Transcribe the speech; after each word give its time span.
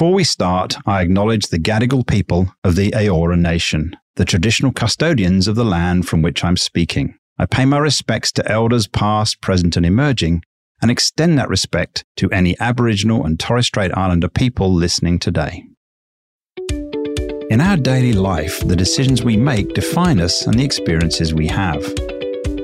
Before 0.00 0.14
we 0.14 0.24
start, 0.24 0.78
I 0.86 1.02
acknowledge 1.02 1.48
the 1.48 1.58
Gadigal 1.58 2.06
people 2.06 2.54
of 2.64 2.74
the 2.74 2.90
Eora 2.92 3.38
Nation, 3.38 3.94
the 4.16 4.24
traditional 4.24 4.72
custodians 4.72 5.46
of 5.46 5.56
the 5.56 5.64
land 5.64 6.08
from 6.08 6.22
which 6.22 6.42
I'm 6.42 6.56
speaking. 6.56 7.18
I 7.38 7.44
pay 7.44 7.66
my 7.66 7.76
respects 7.76 8.32
to 8.32 8.50
elders 8.50 8.86
past, 8.86 9.42
present, 9.42 9.76
and 9.76 9.84
emerging, 9.84 10.42
and 10.80 10.90
extend 10.90 11.36
that 11.36 11.50
respect 11.50 12.06
to 12.16 12.30
any 12.30 12.58
Aboriginal 12.60 13.26
and 13.26 13.38
Torres 13.38 13.66
Strait 13.66 13.94
Islander 13.94 14.30
people 14.30 14.72
listening 14.72 15.18
today. 15.18 15.64
In 17.50 17.60
our 17.60 17.76
daily 17.76 18.14
life, 18.14 18.66
the 18.66 18.76
decisions 18.76 19.22
we 19.22 19.36
make 19.36 19.74
define 19.74 20.18
us 20.18 20.46
and 20.46 20.58
the 20.58 20.64
experiences 20.64 21.34
we 21.34 21.46
have. 21.48 21.82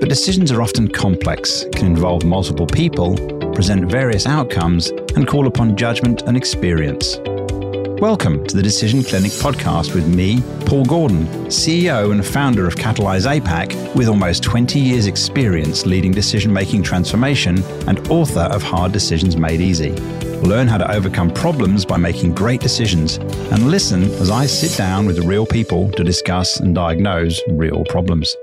But 0.01 0.09
decisions 0.09 0.51
are 0.53 0.63
often 0.63 0.89
complex, 0.89 1.67
can 1.75 1.85
involve 1.85 2.25
multiple 2.25 2.67
people, 2.67 3.15
present 3.57 3.91
various 3.91 4.27
outcomes, 4.27 4.89
and 5.17 5.27
call 5.27 5.47
upon 5.47 5.75
judgment 5.79 6.21
and 6.27 6.37
experience. 6.37 7.17
Welcome 8.03 8.47
to 8.49 8.55
the 8.55 8.63
Decision 8.63 9.03
Clinic 9.03 9.33
podcast 9.33 9.95
with 9.95 10.07
me, 10.07 10.43
Paul 10.67 10.85
Gordon, 10.85 11.27
CEO 11.47 12.13
and 12.13 12.23
founder 12.23 12.67
of 12.67 12.75
Catalyze 12.75 13.27
APAC, 13.27 13.95
with 13.95 14.09
almost 14.09 14.43
20 14.43 14.79
years' 14.79 15.07
experience 15.07 15.87
leading 15.87 16.13
decision 16.13 16.53
making 16.53 16.83
transformation 16.83 17.63
and 17.89 18.07
author 18.11 18.41
of 18.41 18.63
Hard 18.63 18.93
Decisions 18.93 19.39
Made 19.39 19.63
Easy. 19.63 19.93
Learn 20.43 20.69
how 20.69 20.77
to 20.77 20.93
overcome 20.93 21.31
problems 21.31 21.87
by 21.87 21.97
making 21.97 22.35
great 22.35 22.61
decisions 22.61 23.17
and 23.17 23.71
listen 23.71 24.03
as 24.21 24.31
I 24.31 24.45
sit 24.45 24.77
down 24.77 25.07
with 25.07 25.25
real 25.25 25.47
people 25.47 25.91
to 25.93 26.05
discuss 26.05 26.61
and 26.61 26.75
diagnose 26.75 27.41
real 27.49 27.87
problems. 27.87 28.37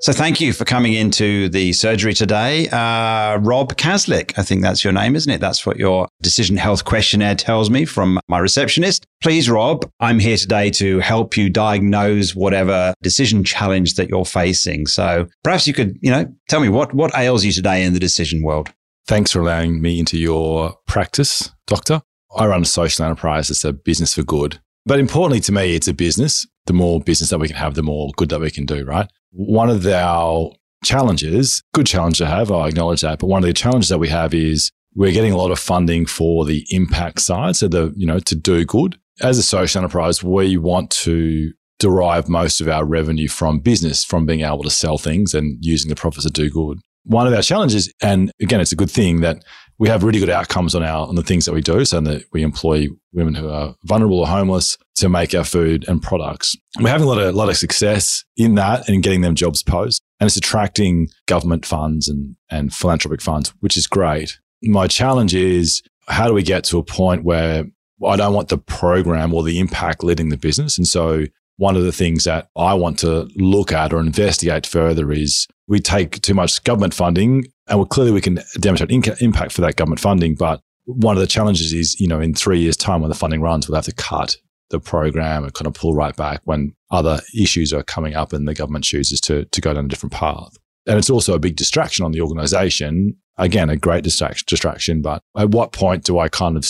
So 0.00 0.12
thank 0.12 0.40
you 0.40 0.52
for 0.52 0.64
coming 0.64 0.92
into 0.92 1.48
the 1.48 1.72
surgery 1.72 2.14
today. 2.14 2.68
Uh, 2.68 3.36
Rob 3.38 3.74
Caslick, 3.74 4.38
I 4.38 4.44
think 4.44 4.62
that's 4.62 4.84
your 4.84 4.92
name, 4.92 5.16
isn't 5.16 5.30
it? 5.30 5.40
That's 5.40 5.66
what 5.66 5.76
your 5.76 6.06
decision 6.22 6.56
health 6.56 6.84
questionnaire 6.84 7.34
tells 7.34 7.68
me 7.68 7.84
from 7.84 8.20
my 8.28 8.38
receptionist. 8.38 9.04
Please, 9.20 9.50
Rob, 9.50 9.90
I'm 9.98 10.20
here 10.20 10.36
today 10.36 10.70
to 10.70 11.00
help 11.00 11.36
you 11.36 11.50
diagnose 11.50 12.36
whatever 12.36 12.94
decision 13.02 13.42
challenge 13.42 13.94
that 13.94 14.08
you're 14.08 14.24
facing. 14.24 14.86
So 14.86 15.26
perhaps 15.42 15.66
you 15.66 15.74
could, 15.74 15.98
you 16.00 16.12
know, 16.12 16.32
tell 16.48 16.60
me 16.60 16.68
what, 16.68 16.94
what 16.94 17.10
ails 17.16 17.44
you 17.44 17.50
today 17.50 17.82
in 17.82 17.92
the 17.92 18.00
decision 18.00 18.44
world. 18.44 18.72
Thanks 19.08 19.32
for 19.32 19.40
allowing 19.40 19.82
me 19.82 19.98
into 19.98 20.16
your 20.16 20.74
practice, 20.86 21.50
Doctor. 21.66 22.02
I 22.36 22.46
run 22.46 22.62
a 22.62 22.66
social 22.66 23.04
enterprise. 23.04 23.50
It's 23.50 23.64
a 23.64 23.72
business 23.72 24.14
for 24.14 24.22
good. 24.22 24.60
But 24.86 25.00
importantly 25.00 25.40
to 25.40 25.52
me, 25.52 25.74
it's 25.74 25.88
a 25.88 25.92
business. 25.92 26.46
The 26.66 26.72
more 26.72 27.00
business 27.00 27.30
that 27.30 27.38
we 27.38 27.48
can 27.48 27.56
have, 27.56 27.74
the 27.74 27.82
more 27.82 28.10
good 28.16 28.28
that 28.28 28.40
we 28.40 28.50
can 28.50 28.64
do, 28.64 28.84
right? 28.84 29.08
One 29.30 29.70
of 29.70 29.86
our 29.86 30.52
challenges, 30.84 31.62
good 31.74 31.86
challenge 31.86 32.18
to 32.18 32.26
have, 32.26 32.50
I 32.50 32.68
acknowledge 32.68 33.02
that, 33.02 33.18
but 33.18 33.26
one 33.26 33.42
of 33.42 33.46
the 33.46 33.52
challenges 33.52 33.88
that 33.88 33.98
we 33.98 34.08
have 34.08 34.34
is 34.34 34.70
we're 34.94 35.12
getting 35.12 35.32
a 35.32 35.36
lot 35.36 35.50
of 35.50 35.58
funding 35.58 36.06
for 36.06 36.44
the 36.44 36.66
impact 36.70 37.20
side. 37.20 37.56
So 37.56 37.68
the, 37.68 37.92
you 37.96 38.06
know, 38.06 38.18
to 38.20 38.34
do 38.34 38.64
good. 38.64 38.98
As 39.20 39.38
a 39.38 39.42
social 39.42 39.80
enterprise, 39.80 40.22
we 40.22 40.56
want 40.56 40.90
to 40.90 41.52
derive 41.78 42.28
most 42.28 42.60
of 42.60 42.68
our 42.68 42.84
revenue 42.84 43.28
from 43.28 43.60
business, 43.60 44.04
from 44.04 44.26
being 44.26 44.40
able 44.40 44.62
to 44.62 44.70
sell 44.70 44.98
things 44.98 45.34
and 45.34 45.56
using 45.60 45.88
the 45.88 45.96
profits 45.96 46.24
to 46.24 46.30
do 46.30 46.50
good. 46.50 46.80
One 47.04 47.26
of 47.26 47.32
our 47.32 47.42
challenges, 47.42 47.92
and 48.02 48.32
again, 48.40 48.60
it's 48.60 48.72
a 48.72 48.76
good 48.76 48.90
thing 48.90 49.20
that 49.20 49.44
we 49.78 49.88
have 49.88 50.02
really 50.02 50.18
good 50.18 50.30
outcomes 50.30 50.74
on 50.74 50.82
our 50.82 51.06
on 51.06 51.14
the 51.14 51.22
things 51.22 51.44
that 51.46 51.52
we 51.52 51.60
do. 51.60 51.84
So 51.84 52.00
that 52.00 52.24
we 52.32 52.42
employ 52.42 52.88
women 53.12 53.34
who 53.34 53.48
are 53.48 53.74
vulnerable 53.84 54.20
or 54.20 54.26
homeless 54.26 54.76
to 54.96 55.08
make 55.08 55.34
our 55.34 55.44
food 55.44 55.86
and 55.88 56.02
products. 56.02 56.56
We're 56.78 56.90
having 56.90 57.06
a 57.06 57.08
lot 57.08 57.18
of 57.18 57.34
a 57.34 57.36
lot 57.36 57.48
of 57.48 57.56
success 57.56 58.24
in 58.36 58.56
that 58.56 58.88
and 58.88 59.02
getting 59.02 59.20
them 59.20 59.34
jobs 59.34 59.62
posed. 59.62 60.02
And 60.20 60.26
it's 60.26 60.36
attracting 60.36 61.08
government 61.26 61.64
funds 61.64 62.08
and, 62.08 62.36
and 62.50 62.72
philanthropic 62.72 63.22
funds, 63.22 63.54
which 63.60 63.76
is 63.76 63.86
great. 63.86 64.38
My 64.62 64.88
challenge 64.88 65.34
is 65.34 65.82
how 66.08 66.26
do 66.26 66.34
we 66.34 66.42
get 66.42 66.64
to 66.64 66.78
a 66.78 66.82
point 66.82 67.22
where 67.22 67.64
I 68.04 68.16
don't 68.16 68.34
want 68.34 68.48
the 68.48 68.58
program 68.58 69.32
or 69.32 69.42
the 69.42 69.60
impact 69.60 70.02
leading 70.02 70.30
the 70.30 70.36
business. 70.36 70.76
And 70.78 70.86
so 70.86 71.24
one 71.56 71.76
of 71.76 71.82
the 71.82 71.92
things 71.92 72.24
that 72.24 72.48
I 72.56 72.74
want 72.74 72.98
to 73.00 73.28
look 73.36 73.72
at 73.72 73.92
or 73.92 74.00
investigate 74.00 74.66
further 74.66 75.12
is 75.12 75.46
we 75.68 75.78
take 75.78 76.20
too 76.22 76.34
much 76.34 76.64
government 76.64 76.94
funding 76.94 77.44
and 77.68 77.78
we 77.78 77.84
clearly 77.86 78.10
we 78.10 78.20
can 78.20 78.40
demonstrate 78.58 78.90
inca- 78.90 79.16
impact 79.20 79.52
for 79.52 79.60
that 79.60 79.76
government 79.76 80.00
funding. 80.00 80.34
But 80.34 80.60
one 80.86 81.16
of 81.16 81.20
the 81.20 81.26
challenges 81.26 81.72
is, 81.72 82.00
you 82.00 82.08
know, 82.08 82.20
in 82.20 82.34
three 82.34 82.58
years 82.58 82.76
time 82.76 83.02
when 83.02 83.10
the 83.10 83.14
funding 83.14 83.42
runs, 83.42 83.68
we'll 83.68 83.76
have 83.76 83.84
to 83.84 83.92
cut 83.92 84.36
the 84.70 84.80
program 84.80 85.44
and 85.44 85.54
kind 85.54 85.66
of 85.66 85.74
pull 85.74 85.94
right 85.94 86.16
back 86.16 86.40
when 86.44 86.74
other 86.90 87.20
issues 87.38 87.72
are 87.72 87.82
coming 87.82 88.14
up 88.14 88.32
and 88.32 88.48
the 88.48 88.54
government 88.54 88.84
chooses 88.84 89.20
to, 89.20 89.44
to 89.46 89.60
go 89.60 89.74
down 89.74 89.84
a 89.84 89.88
different 89.88 90.12
path. 90.12 90.56
And 90.86 90.98
it's 90.98 91.10
also 91.10 91.34
a 91.34 91.38
big 91.38 91.56
distraction 91.56 92.04
on 92.04 92.12
the 92.12 92.22
organization. 92.22 93.16
Again, 93.36 93.68
a 93.68 93.76
great 93.76 94.04
distraction, 94.04 94.44
distraction. 94.48 95.02
But 95.02 95.22
at 95.36 95.50
what 95.50 95.72
point 95.72 96.04
do 96.04 96.18
I 96.18 96.28
kind 96.28 96.56
of 96.56 96.66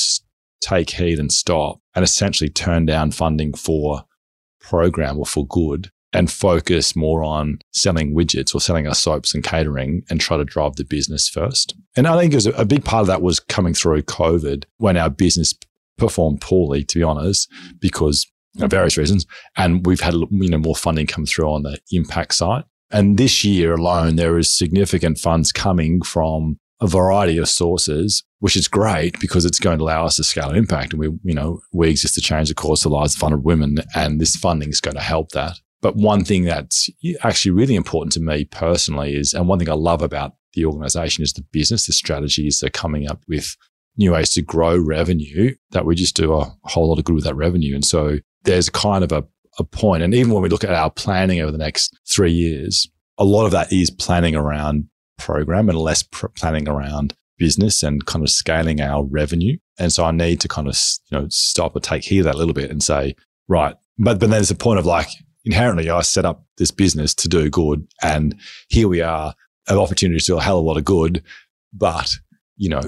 take 0.61 0.91
heed 0.91 1.21
and 1.21 1.33
stop 1.33 1.81
and 1.95 2.03
essentially 2.03 2.51
turn 2.51 2.85
down 2.87 3.13
funding 3.13 3.55
for 3.55 4.03
program 4.61 5.19
or 5.19 5.27
for 5.27 5.47
good 5.47 5.91
and 6.13 6.31
focus 6.31 6.97
more 6.97 7.23
on 7.23 7.59
selling 7.73 8.15
widgets 8.15 8.55
or 8.55 8.61
selling 8.61 8.87
our 8.87 8.95
soaps 8.95 9.35
and 9.35 9.45
catering 9.45 10.03
and 10.09 10.21
try 10.21 10.37
to 10.37 10.45
drive 10.45 10.77
the 10.77 10.85
business 10.85 11.29
first. 11.29 11.75
And 11.97 12.07
I 12.07 12.19
think 12.19 12.33
it 12.33 12.37
was 12.37 12.47
a 12.47 12.65
big 12.65 12.85
part 12.85 13.03
of 13.03 13.07
that 13.09 13.23
was 13.23 13.41
coming 13.41 13.75
through 13.75 14.03
COVID 14.03 14.65
when 14.79 14.97
our 14.97 15.11
business 15.11 15.55
performed 15.99 16.41
poorly, 16.41 16.85
to 16.85 16.99
be 16.99 17.03
honest, 17.03 17.51
because 17.79 18.27
of 18.61 18.71
various 18.71 18.97
reasons. 18.97 19.27
And 19.57 19.85
we've 19.85 20.01
had, 20.01 20.15
you 20.15 20.49
know, 20.49 20.59
more 20.59 20.77
funding 20.77 21.07
come 21.07 21.27
through 21.27 21.51
on 21.51 21.63
the 21.65 21.79
impact 21.93 22.35
side. 22.35 22.65
And 22.91 23.19
this 23.19 23.45
year 23.45 23.75
alone, 23.75 24.17
there 24.17 24.39
is 24.39 24.51
significant 24.51 25.19
funds 25.19 25.53
coming 25.53 26.01
from 26.01 26.59
a 26.81 26.87
variety 26.87 27.37
of 27.37 27.49
sources, 27.49 28.23
which 28.39 28.57
is 28.57 28.69
great 28.69 29.19
because 29.21 29.45
it's 29.45 29.59
going 29.59 29.79
to 29.79 29.85
allow 29.85 30.07
us 30.07 30.17
to 30.17 30.25
scale 30.25 30.51
impact. 30.53 30.93
And 30.93 31.01
we, 31.01 31.09
you 31.23 31.35
know, 31.35 31.61
we 31.73 31.91
exist 31.91 32.15
to 32.15 32.21
change 32.21 32.49
the 32.49 32.55
course 32.55 32.85
of 32.85 32.93
lives 32.93 33.15
of 33.15 33.21
vulnerable 33.21 33.45
women. 33.45 33.79
And 33.95 34.21
this 34.21 34.37
funding 34.37 34.71
is 34.71 34.81
going 34.81 34.97
to 34.97 35.03
help 35.03 35.33
that. 35.33 35.59
But 35.81 35.97
one 35.97 36.25
thing 36.25 36.45
that's 36.45 36.91
actually 37.23 37.53
really 37.53 37.77
important 37.77 38.13
to 38.15 38.21
me 38.21 38.45
personally 38.45 39.15
is, 39.15 39.33
and 39.33 39.47
one 39.47 39.59
thing 39.59 39.71
I 39.71 39.75
love 39.75 40.03
about 40.03 40.35
the 40.55 40.65
organization 40.65 41.23
is 41.23 41.33
the 41.33 41.45
business, 41.53 41.87
the 41.87 41.93
strategies 41.93 42.59
they're 42.61 42.71
coming 42.71 43.09
up 43.09 43.23
with 43.29 43.57
new 43.97 44.13
ways 44.13 44.31
to 44.31 44.43
grow 44.43 44.77
revenue 44.77 45.55
that 45.71 45.85
we 45.85 45.95
just 45.95 46.17
do 46.17 46.35
a 46.35 46.53
whole 46.65 46.89
lot 46.89 46.99
of 46.99 47.05
good 47.05 47.15
with 47.15 47.25
that 47.25 47.35
revenue. 47.35 47.75
And 47.75 47.85
so 47.85 48.19
there's 48.45 48.69
kind 48.69 49.05
of 49.05 49.13
a, 49.13 49.25
a 49.59 49.65
point, 49.65 50.03
And 50.03 50.15
even 50.15 50.33
when 50.33 50.43
we 50.43 50.49
look 50.49 50.65
at 50.65 50.71
our 50.71 50.91
planning 50.91 51.41
over 51.41 51.51
the 51.51 51.59
next 51.59 51.97
three 52.09 52.33
years, 52.33 52.89
a 53.19 53.25
lot 53.25 53.45
of 53.45 53.51
that 53.53 53.73
is 53.73 53.91
planning 53.91 54.37
around 54.37 54.89
program 55.19 55.69
and 55.69 55.79
less 55.79 56.03
pr- 56.03 56.29
planning 56.29 56.69
around 56.69 57.15
business 57.39 57.83
and 57.83 58.07
kind 58.07 58.25
of 58.25 58.31
scaling 58.31 58.81
our 58.81 59.05
revenue. 59.05 59.59
And 59.79 59.93
so 59.93 60.05
I 60.05 60.13
need 60.13 60.41
to 60.41 60.49
kind 60.49 60.69
of, 60.69 60.77
you 61.11 61.19
know, 61.19 61.27
stop 61.29 61.77
or 61.77 61.81
take 61.81 62.05
hear 62.05 62.23
that 62.25 62.35
a 62.35 62.39
little 62.39 62.55
bit 62.55 62.71
and 62.71 62.83
say, 62.83 63.15
right. 63.49 63.75
But, 63.99 64.05
but 64.05 64.21
then 64.21 64.31
there's 64.31 64.51
a 64.51 64.57
point 64.57 64.79
of 64.79 64.87
like, 64.87 65.09
inherently 65.49 65.89
I 65.89 66.03
set 66.03 66.27
up 66.27 66.45
this 66.59 66.71
business 66.71 67.15
to 67.17 67.29
do 67.29 67.49
good. 67.49 67.89
And 68.03 68.39
here 68.69 68.87
we 68.87 69.01
are, 69.01 69.35
an 69.67 69.79
opportunity 69.79 70.21
to 70.21 70.27
do 70.27 70.37
a 70.37 70.43
hell 70.43 70.59
of 70.59 70.65
a 70.65 70.69
lot 70.69 70.77
of 70.77 70.85
good. 70.85 71.23
But, 71.73 72.15
you 72.57 72.69
know, 72.69 72.83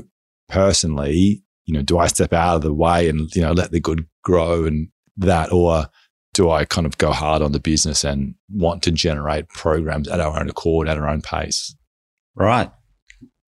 personally, 0.48 1.43
you 1.65 1.75
know, 1.75 1.82
do 1.82 1.99
I 1.99 2.06
step 2.06 2.32
out 2.32 2.56
of 2.56 2.62
the 2.62 2.75
way 2.75 3.09
and, 3.09 3.34
you 3.34 3.41
know, 3.41 3.53
let 3.53 3.70
the 3.70 3.81
good 3.81 4.06
grow 4.22 4.65
and 4.65 4.88
that, 5.16 5.50
or 5.53 5.88
do 6.34 6.50
I 6.50 6.66
kind 6.66 6.87
of 6.87 6.99
go 6.99 7.12
hard 7.12 7.41
on 7.43 7.53
the 7.53 7.60
business 7.60 8.04
and 8.04 8.34
want 8.50 8.82
to 8.82 8.91
generate 8.91 9.49
programs 9.49 10.06
at 10.06 10.20
our 10.20 10.38
own 10.38 10.50
accord, 10.50 10.87
at 10.87 10.99
our 10.99 11.09
own 11.09 11.22
pace? 11.22 11.75
Right. 12.34 12.70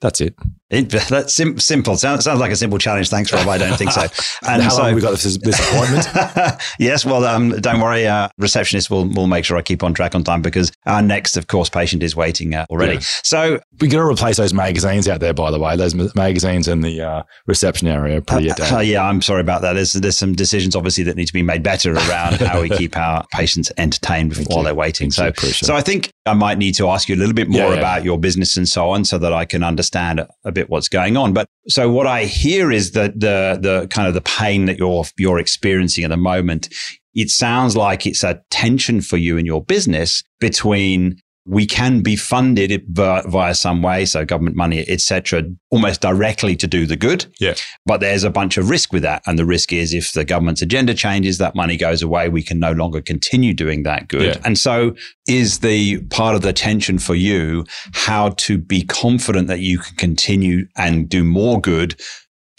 That's 0.03 0.21
it. 0.21 0.35
it 0.69 0.91
that's 0.91 1.33
sim- 1.33 1.61
simple. 1.61 1.97
Sounds, 1.97 2.25
sounds 2.25 2.41
like 2.41 2.51
a 2.51 2.57
simple 2.57 2.77
challenge. 2.79 3.09
Thanks, 3.09 3.33
Rob. 3.33 3.47
I 3.47 3.57
don't 3.57 3.77
think 3.79 3.93
so. 3.93 4.03
And 4.49 4.61
how 4.61 4.71
so, 4.71 4.79
long 4.79 4.87
have 4.89 4.97
we 4.97 5.01
got 5.01 5.13
this, 5.13 5.39
this 5.43 5.61
appointment? 5.61 6.61
yes. 6.81 7.05
Well, 7.05 7.25
um, 7.25 7.51
don't 7.61 7.81
worry. 7.81 8.07
Uh, 8.09 8.29
receptionist 8.37 8.91
will 8.91 9.07
will 9.09 9.29
make 9.29 9.45
sure 9.45 9.57
I 9.57 9.63
keep 9.63 9.85
on 9.85 9.95
track 9.95 10.17
on 10.17 10.25
time 10.25 10.43
because 10.43 10.73
our 10.87 11.01
next, 11.01 11.37
of 11.37 11.47
course, 11.47 11.69
patient 11.69 12.03
is 12.03 12.17
waiting 12.17 12.55
uh, 12.55 12.67
already. 12.69 12.95
Yeah. 12.95 13.01
So 13.23 13.61
we 13.81 13.87
got 13.87 13.99
to 13.99 14.05
replace 14.07 14.39
those 14.39 14.53
magazines 14.53 15.07
out 15.07 15.21
there. 15.21 15.33
By 15.33 15.53
the 15.53 15.61
way, 15.61 15.77
those 15.77 15.95
magazines 16.17 16.67
in 16.67 16.81
the 16.81 17.01
uh, 17.01 17.23
reception 17.47 17.87
area 17.87 18.19
are 18.19 18.21
pretty 18.21 18.51
uh, 18.51 18.77
uh, 18.77 18.81
yeah, 18.81 19.05
I'm 19.05 19.23
sorry 19.23 19.41
about 19.41 19.63
that. 19.63 19.75
There's 19.75 19.93
there's 19.93 20.19
some 20.19 20.35
decisions 20.35 20.75
obviously 20.75 21.05
that 21.05 21.17
need 21.17 21.27
to 21.27 21.33
be 21.33 21.43
made 21.43 21.63
better 21.63 21.93
around 21.93 22.41
how 22.41 22.61
we 22.61 22.69
keep 22.77 22.97
our 22.97 23.25
patients 23.33 23.71
entertained 23.79 24.37
while 24.49 24.59
you. 24.59 24.65
they're 24.65 24.75
waiting. 24.75 25.13
Thank 25.13 25.39
so 25.39 25.47
so 25.49 25.77
I 25.77 25.81
think 25.81 26.11
I 26.25 26.35
might 26.35 26.59
need 26.59 26.75
to 26.77 26.89
ask 26.89 27.09
you 27.09 27.17
a 27.17 27.19
little 27.19 27.35
bit 27.35 27.49
more 27.49 27.63
yeah, 27.63 27.73
yeah. 27.73 27.79
about 27.79 28.05
your 28.05 28.19
business 28.19 28.57
and 28.57 28.69
so 28.69 28.91
on, 28.91 29.05
so 29.05 29.19
that 29.19 29.33
I 29.33 29.45
can 29.45 29.63
understand 29.63 30.27
a 30.45 30.53
bit 30.53 30.71
what's 30.71 30.89
going 30.89 31.03
going 31.03 31.17
on. 31.17 31.33
But 31.33 31.49
so 31.69 31.91
what 31.91 32.07
I 32.07 32.25
hear 32.25 32.71
is 32.71 32.93
that 32.93 33.19
the 33.19 33.59
the 33.61 33.87
kind 33.89 34.09
of 34.09 34.15
the 34.15 34.21
pain 34.21 34.67
that 34.67 34.79
you're 34.79 35.05
you're 35.17 35.39
experiencing 35.39 36.05
at 36.05 36.11
the 36.11 36.17
moment. 36.17 36.73
It 37.15 37.29
sounds 37.29 37.77
like 37.77 38.07
it's 38.07 38.25
a 38.25 38.41
tension 38.51 39.03
for 39.03 39.19
you 39.19 39.37
in 39.37 39.45
your 39.45 39.63
business 39.63 40.23
between 40.41 41.21
we 41.45 41.67
can 41.67 42.03
be 42.03 42.15
funded 42.15 42.85
via 42.89 43.55
some 43.55 43.83
way, 43.83 44.05
so 44.05 44.25
government 44.25 44.57
money, 44.57 44.85
etc., 44.89 45.43
almost 45.71 46.01
directly 46.01 46.55
to 46.57 46.67
do 46.67 46.87
the 46.87 46.97
good. 46.97 47.27
Yeah. 47.41 47.55
But 47.85 48.01
there's 48.01 48.23
a 48.23 48.31
bunch 48.31 48.57
of 48.57 48.71
risk 48.71 48.93
with 48.93 49.03
that, 49.03 49.23
and 49.27 49.39
the 49.39 49.45
risk 49.45 49.73
is 49.73 49.93
if 49.93 50.13
the 50.13 50.25
government's 50.25 50.63
agenda 50.63 50.95
changes, 50.95 51.39
that 51.39 51.57
money 51.57 51.77
goes 51.77 52.01
away. 52.01 52.29
We 52.29 52.43
can 52.43 52.61
no 52.61 52.73
longer 52.73 53.01
continue 53.01 53.55
doing 53.55 53.83
that 53.83 54.09
good. 54.09 54.37
Yeah. 54.37 54.43
And 54.45 54.57
so, 54.57 54.95
is 55.27 55.59
the 55.59 56.03
part 56.05 56.37
of 56.37 56.43
the 56.43 56.53
tension 56.53 56.99
for 56.99 57.15
you 57.15 57.65
how 57.93 58.31
to 58.31 58.59
be 58.59 58.83
confident 58.83 59.49
that 59.49 59.61
you 59.61 59.79
can 59.79 59.97
continue 59.97 60.67
and 60.77 61.09
do 61.09 61.25
more 61.25 61.61
good 61.61 62.01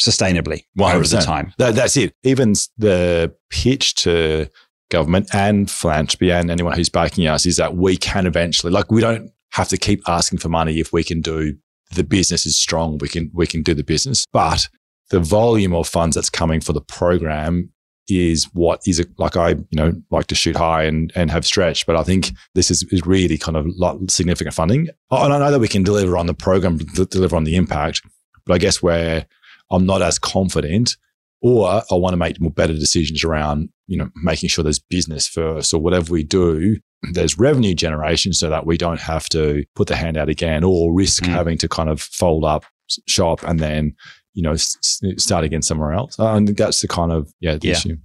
sustainably 0.01 0.65
100%. 0.77 0.93
over 0.93 1.07
the 1.07 1.21
time. 1.21 1.53
That, 1.57 1.75
that's 1.75 1.95
it. 1.95 2.13
Even 2.23 2.53
the 2.77 3.33
pitch 3.49 3.95
to 3.95 4.49
government 4.89 5.27
and 5.33 5.69
philanthropy 5.69 6.31
and 6.31 6.51
anyone 6.51 6.73
who's 6.73 6.89
backing 6.89 7.27
us 7.27 7.45
is 7.45 7.57
that 7.57 7.75
we 7.75 7.97
can 7.97 8.25
eventually, 8.25 8.71
like, 8.71 8.91
we 8.91 9.01
don't 9.01 9.31
have 9.51 9.69
to 9.69 9.77
keep 9.77 10.01
asking 10.07 10.39
for 10.39 10.49
money 10.49 10.79
if 10.79 10.91
we 10.91 11.03
can 11.03 11.21
do 11.21 11.55
the 11.93 12.03
business 12.03 12.45
is 12.45 12.59
strong. 12.59 12.97
We 12.97 13.07
can 13.07 13.31
we 13.33 13.47
can 13.47 13.61
do 13.61 13.73
the 13.73 13.83
business, 13.83 14.25
but 14.31 14.67
the 15.09 15.19
volume 15.19 15.73
of 15.73 15.87
funds 15.87 16.15
that's 16.15 16.29
coming 16.29 16.59
for 16.59 16.73
the 16.73 16.81
program 16.81 17.69
is 18.09 18.45
what 18.53 18.81
is 18.85 19.05
like 19.17 19.37
I 19.37 19.49
you 19.49 19.65
know 19.73 19.93
like 20.11 20.27
to 20.27 20.35
shoot 20.35 20.55
high 20.55 20.83
and 20.83 21.11
and 21.15 21.31
have 21.31 21.45
stretch, 21.45 21.85
but 21.85 21.95
I 21.95 22.03
think 22.03 22.31
this 22.55 22.69
is, 22.71 22.83
is 22.91 23.05
really 23.05 23.37
kind 23.37 23.55
of 23.57 23.67
significant 24.09 24.55
funding. 24.55 24.89
Oh, 25.11 25.23
and 25.23 25.33
I 25.33 25.39
know 25.39 25.51
that 25.51 25.59
we 25.59 25.67
can 25.67 25.83
deliver 25.83 26.17
on 26.17 26.25
the 26.25 26.33
program, 26.33 26.77
deliver 26.77 27.35
on 27.35 27.43
the 27.43 27.55
impact, 27.55 28.01
but 28.45 28.53
I 28.53 28.57
guess 28.57 28.81
where 28.81 29.25
I'm 29.71 29.85
not 29.85 30.01
as 30.01 30.19
confident, 30.19 30.97
or 31.43 31.67
I 31.69 31.95
want 31.95 32.13
to 32.13 32.17
make 32.17 32.41
more 32.41 32.51
better 32.51 32.73
decisions 32.73 33.23
around 33.23 33.69
you 33.85 33.97
know 33.97 34.09
making 34.15 34.49
sure 34.49 34.63
there's 34.63 34.79
business 34.79 35.27
first, 35.27 35.73
or 35.73 35.79
whatever 35.79 36.11
we 36.11 36.23
do, 36.23 36.77
there's 37.11 37.37
revenue 37.37 37.75
generation, 37.75 38.33
so 38.33 38.49
that 38.49 38.65
we 38.65 38.77
don't 38.77 39.01
have 39.01 39.29
to 39.29 39.63
put 39.75 39.87
the 39.87 39.95
hand 39.95 40.17
out 40.17 40.29
again 40.29 40.63
or 40.63 40.91
risk 40.91 41.23
mm. 41.23 41.27
having 41.27 41.59
to 41.59 41.67
kind 41.67 41.89
of 41.89 42.01
fold 42.01 42.43
up 42.43 42.65
shop 43.07 43.43
and 43.43 43.59
then 43.59 43.95
you 44.33 44.41
know, 44.41 44.53
s- 44.53 45.01
start 45.17 45.43
again 45.43 45.61
somewhere 45.61 45.93
else. 45.93 46.19
Uh, 46.19 46.33
and 46.33 46.47
that's 46.49 46.81
the 46.81 46.87
kind 46.87 47.11
of, 47.11 47.31
yeah, 47.39 47.55
the 47.57 47.69
yeah. 47.69 47.73
issue. 47.73 47.97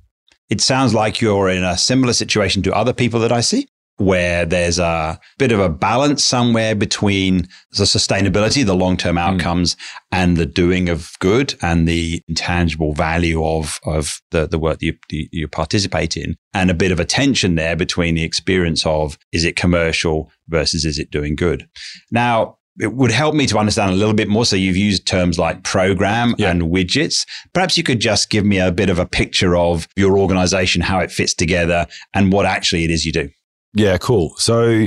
It 0.50 0.61
sounds 0.61 0.94
like 0.94 1.20
you're 1.20 1.49
in 1.49 1.64
a 1.64 1.76
similar 1.76 2.12
situation 2.12 2.62
to 2.62 2.75
other 2.75 2.93
people 2.93 3.20
that 3.20 3.32
I 3.32 3.40
see 3.40 3.69
where 3.99 4.47
there's 4.47 4.79
a 4.79 5.21
bit 5.39 5.53
of 5.53 5.61
a 5.61 5.69
balance 5.69 6.25
somewhere 6.25 6.75
between 6.75 7.49
the 7.77 7.85
sustainability, 7.85 8.65
the 8.65 8.75
long 8.75 8.97
term 8.97 9.17
hmm. 9.17 9.19
outcomes, 9.19 9.75
mm. 9.75 9.79
and 10.12 10.37
the 10.37 10.47
doing 10.47 10.89
of 10.89 11.12
good 11.19 11.55
and 11.61 11.87
the 11.87 12.23
intangible 12.29 12.95
value 12.95 13.45
of, 13.45 13.79
of 13.85 14.21
the, 14.31 14.47
the 14.47 14.59
work 14.59 14.79
that 14.79 14.87
you, 14.87 15.29
you 15.33 15.49
participate 15.49 16.17
in, 16.17 16.37
and 16.55 16.71
a 16.71 16.75
bit 16.75 16.93
of 16.93 17.00
a 17.00 17.05
tension 17.05 17.56
there 17.56 17.77
between 17.77 18.15
the 18.15 18.25
experience 18.25 18.87
of 18.87 19.19
is 19.33 19.45
it 19.45 19.56
commercial 19.56 20.31
versus 20.49 20.85
is 20.85 20.99
it 20.99 21.11
doing 21.11 21.35
good. 21.35 21.69
Now, 22.11 22.59
it 22.81 22.95
would 22.95 23.11
help 23.11 23.35
me 23.35 23.47
to 23.47 23.59
understand 23.59 23.91
a 23.91 23.97
little 23.97 24.15
bit 24.15 24.29
more. 24.29 24.45
So 24.45 24.56
you've 24.56 24.77
used 24.77 25.06
terms 25.06 25.39
like 25.39 25.65
program 25.65 26.35
yeah. 26.39 26.50
and 26.50 26.62
widgets. 26.62 27.27
Perhaps 27.53 27.77
you 27.77 27.83
could 27.83 28.00
just 28.00 28.31
give 28.31 28.45
me 28.45 28.61
a 28.61 28.71
bit 28.71 28.89
of 28.89 28.99
a 28.99 29.06
picture 29.06 29.56
of 29.56 29.89
your 29.97 30.17
organization, 30.17 30.83
how 30.83 31.00
it 31.00 31.11
fits 31.11 31.35
together 31.35 31.87
and 32.15 32.33
what 32.33 32.47
actually 32.47 32.85
it 32.85 32.91
is 32.91 33.05
you 33.05 33.12
do. 33.12 33.29
Yeah, 33.75 33.99
cool. 33.99 34.35
So 34.37 34.87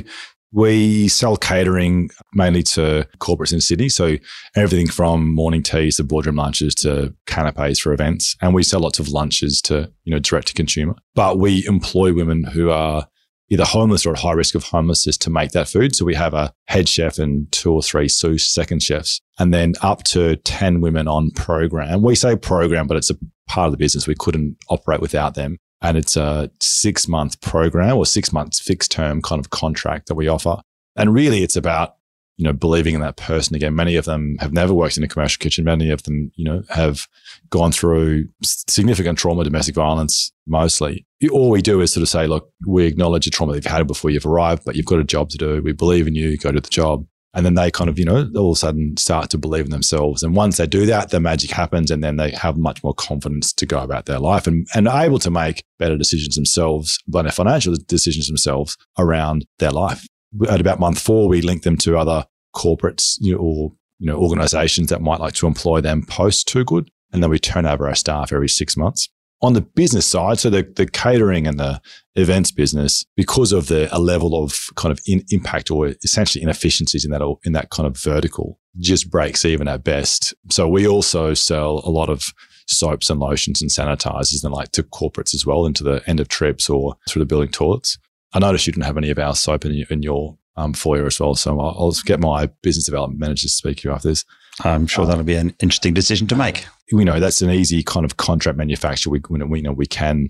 we 0.51 1.07
sell 1.07 1.37
catering 1.37 2.09
mainly 2.33 2.63
to 2.63 3.07
corporates 3.19 3.53
in 3.53 3.61
Sydney. 3.61 3.89
So 3.89 4.17
everything 4.55 4.87
from 4.87 5.33
morning 5.33 5.63
teas 5.63 5.97
to 5.97 6.03
boardroom 6.03 6.35
lunches 6.35 6.75
to 6.75 7.15
canapes 7.25 7.79
for 7.79 7.93
events. 7.93 8.35
And 8.41 8.53
we 8.53 8.63
sell 8.63 8.81
lots 8.81 8.99
of 8.99 9.09
lunches 9.09 9.61
to, 9.63 9.91
you 10.03 10.13
know, 10.13 10.19
direct 10.19 10.47
to 10.47 10.53
consumer. 10.53 10.95
But 11.15 11.39
we 11.39 11.65
employ 11.67 12.13
women 12.13 12.43
who 12.43 12.69
are 12.69 13.07
either 13.49 13.65
homeless 13.65 14.05
or 14.05 14.13
at 14.13 14.19
high 14.19 14.31
risk 14.31 14.55
of 14.55 14.63
homelessness 14.63 15.17
to 15.17 15.29
make 15.29 15.51
that 15.51 15.67
food. 15.67 15.95
So 15.95 16.05
we 16.05 16.15
have 16.15 16.33
a 16.33 16.53
head 16.67 16.87
chef 16.87 17.19
and 17.19 17.51
two 17.51 17.73
or 17.73 17.83
three 17.83 18.07
sous 18.07 18.51
second 18.51 18.81
chefs, 18.81 19.21
and 19.39 19.53
then 19.53 19.73
up 19.81 20.03
to 20.05 20.37
10 20.37 20.79
women 20.79 21.07
on 21.07 21.31
program. 21.31 22.01
We 22.01 22.15
say 22.15 22.37
program, 22.37 22.87
but 22.87 22.97
it's 22.97 23.09
a 23.09 23.17
part 23.47 23.67
of 23.67 23.71
the 23.73 23.77
business. 23.77 24.07
We 24.07 24.15
couldn't 24.15 24.57
operate 24.69 25.01
without 25.01 25.35
them. 25.35 25.57
And 25.81 25.97
it's 25.97 26.15
a 26.15 26.51
six 26.59 27.07
month 27.07 27.41
program 27.41 27.97
or 27.97 28.05
six 28.05 28.31
months 28.31 28.59
fixed 28.59 28.91
term 28.91 29.21
kind 29.21 29.39
of 29.39 29.49
contract 29.49 30.07
that 30.07 30.15
we 30.15 30.27
offer. 30.27 30.57
And 30.95 31.13
really 31.13 31.43
it's 31.43 31.55
about 31.55 31.95
you 32.41 32.45
know, 32.45 32.53
believing 32.53 32.95
in 32.95 33.01
that 33.01 33.17
person 33.17 33.55
again. 33.55 33.75
Many 33.75 33.95
of 33.97 34.05
them 34.05 34.35
have 34.39 34.51
never 34.51 34.73
worked 34.73 34.97
in 34.97 35.03
a 35.03 35.07
commercial 35.07 35.37
kitchen. 35.39 35.63
Many 35.63 35.91
of 35.91 36.01
them, 36.01 36.31
you 36.35 36.43
know, 36.43 36.63
have 36.69 37.07
gone 37.51 37.71
through 37.71 38.29
significant 38.41 39.19
trauma, 39.19 39.43
domestic 39.43 39.75
violence, 39.75 40.31
mostly. 40.47 41.05
All 41.31 41.51
we 41.51 41.61
do 41.61 41.81
is 41.81 41.93
sort 41.93 42.01
of 42.01 42.09
say, 42.09 42.25
look, 42.25 42.51
we 42.65 42.87
acknowledge 42.87 43.25
the 43.25 43.31
trauma 43.31 43.53
that 43.53 43.63
you've 43.63 43.71
had 43.71 43.85
before 43.85 44.09
you've 44.09 44.25
arrived, 44.25 44.63
but 44.65 44.75
you've 44.75 44.87
got 44.87 44.97
a 44.97 45.03
job 45.03 45.29
to 45.29 45.37
do. 45.37 45.61
We 45.61 45.71
believe 45.71 46.07
in 46.07 46.15
you. 46.15 46.35
Go 46.35 46.51
to 46.51 46.59
the 46.59 46.67
job. 46.67 47.05
And 47.33 47.45
then 47.45 47.53
they 47.53 47.71
kind 47.71 47.89
of, 47.89 47.97
you 47.97 48.03
know, 48.03 48.29
all 48.35 48.51
of 48.51 48.57
a 48.57 48.59
sudden 48.59 48.97
start 48.97 49.29
to 49.29 49.37
believe 49.37 49.65
in 49.65 49.71
themselves. 49.71 50.21
And 50.21 50.35
once 50.35 50.57
they 50.57 50.67
do 50.67 50.85
that, 50.87 51.11
the 51.11 51.19
magic 51.19 51.51
happens 51.51 51.89
and 51.89 52.03
then 52.03 52.17
they 52.17 52.31
have 52.31 52.57
much 52.57 52.83
more 52.83 52.93
confidence 52.93 53.53
to 53.53 53.65
go 53.65 53.79
about 53.79 54.05
their 54.05 54.19
life 54.19 54.47
and, 54.47 54.67
and 54.75 54.87
are 54.87 55.05
able 55.05 55.19
to 55.19 55.31
make 55.31 55.63
better 55.79 55.97
decisions 55.97 56.35
themselves, 56.35 56.99
better 57.07 57.31
financial 57.31 57.73
decisions 57.87 58.27
themselves 58.27 58.77
around 58.97 59.45
their 59.59 59.71
life. 59.71 60.05
At 60.49 60.59
about 60.59 60.79
month 60.79 60.99
four, 60.99 61.29
we 61.29 61.41
link 61.41 61.63
them 61.63 61.77
to 61.77 61.97
other 61.97 62.25
corporates 62.55 63.15
you 63.19 63.33
know, 63.33 63.39
or 63.39 63.71
you 63.99 64.07
know 64.07 64.17
organizations 64.17 64.89
that 64.89 65.01
might 65.01 65.19
like 65.19 65.33
to 65.35 65.47
employ 65.47 65.81
them 65.81 66.03
post 66.03 66.47
Two 66.47 66.63
Good, 66.63 66.89
and 67.11 67.21
then 67.21 67.29
we 67.29 67.39
turn 67.39 67.65
over 67.65 67.87
our 67.87 67.95
staff 67.95 68.33
every 68.33 68.49
six 68.49 68.75
months. 68.75 69.09
On 69.43 69.53
the 69.53 69.61
business 69.61 70.05
side, 70.05 70.37
so 70.39 70.51
the, 70.51 70.61
the 70.75 70.85
catering 70.85 71.47
and 71.47 71.59
the 71.59 71.81
events 72.15 72.51
business, 72.51 73.05
because 73.15 73.51
of 73.51 73.67
the 73.67 73.89
a 73.95 73.97
level 73.97 74.43
of 74.43 74.67
kind 74.75 74.91
of 74.91 74.99
in, 75.07 75.23
impact 75.31 75.71
or 75.71 75.87
essentially 76.03 76.43
inefficiencies 76.43 77.05
in 77.05 77.11
that 77.11 77.21
in 77.43 77.53
that 77.53 77.71
kind 77.71 77.87
of 77.87 77.97
vertical, 77.97 78.59
just 78.77 79.09
breaks 79.09 79.43
even 79.43 79.67
at 79.67 79.83
best. 79.83 80.35
So 80.51 80.67
we 80.67 80.87
also 80.87 81.33
sell 81.33 81.81
a 81.83 81.89
lot 81.89 82.09
of 82.09 82.25
soaps 82.67 83.09
and 83.09 83.19
lotions 83.19 83.61
and 83.61 83.71
sanitizers 83.71 84.43
and 84.43 84.53
like 84.53 84.71
to 84.73 84.83
corporates 84.83 85.33
as 85.33 85.45
well 85.45 85.65
into 85.65 85.83
the 85.83 86.03
end 86.07 86.19
of 86.19 86.27
trips 86.27 86.69
or 86.69 86.95
through 87.09 87.21
the 87.21 87.25
building 87.25 87.49
toilets. 87.49 87.97
I 88.33 88.39
noticed 88.39 88.67
you 88.67 88.73
didn't 88.73 88.85
have 88.85 88.97
any 88.97 89.09
of 89.09 89.19
our 89.19 89.35
soap 89.35 89.65
in 89.65 89.73
your, 89.73 89.87
in 89.89 90.03
your 90.03 90.37
um, 90.55 90.73
for 90.73 90.97
you 90.97 91.05
as 91.05 91.19
well. 91.19 91.35
So 91.35 91.59
I'll, 91.59 91.75
I'll, 91.79 91.91
get 92.05 92.19
my 92.19 92.47
business 92.61 92.85
development 92.85 93.19
manager 93.19 93.43
to 93.43 93.49
speak 93.49 93.77
to 93.77 93.89
you 93.89 93.93
after 93.93 94.09
this. 94.09 94.25
I'm 94.63 94.87
sure 94.87 95.05
that'll 95.05 95.23
be 95.23 95.35
an 95.35 95.55
interesting 95.59 95.93
decision 95.93 96.27
to 96.27 96.35
make. 96.35 96.65
We 96.91 97.05
know 97.05 97.19
that's 97.19 97.41
an 97.41 97.49
easy 97.49 97.83
kind 97.83 98.05
of 98.05 98.17
contract 98.17 98.57
manufacturer. 98.57 99.11
We, 99.11 99.21
we 99.29 99.61
know 99.61 99.71
we 99.71 99.85
can 99.85 100.27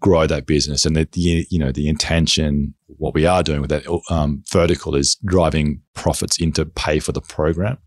grow 0.00 0.26
that 0.26 0.46
business, 0.46 0.86
and 0.86 0.96
that 0.96 1.12
the 1.12 1.46
you 1.50 1.58
know 1.58 1.72
the 1.72 1.88
intention, 1.88 2.74
what 2.86 3.14
we 3.14 3.26
are 3.26 3.42
doing 3.42 3.60
with 3.60 3.70
that 3.70 3.84
um, 4.10 4.42
vertical 4.50 4.94
is 4.94 5.16
driving 5.24 5.82
profits 5.94 6.40
into 6.40 6.64
pay 6.64 6.98
for 7.00 7.12
the 7.12 7.20
program. 7.20 7.78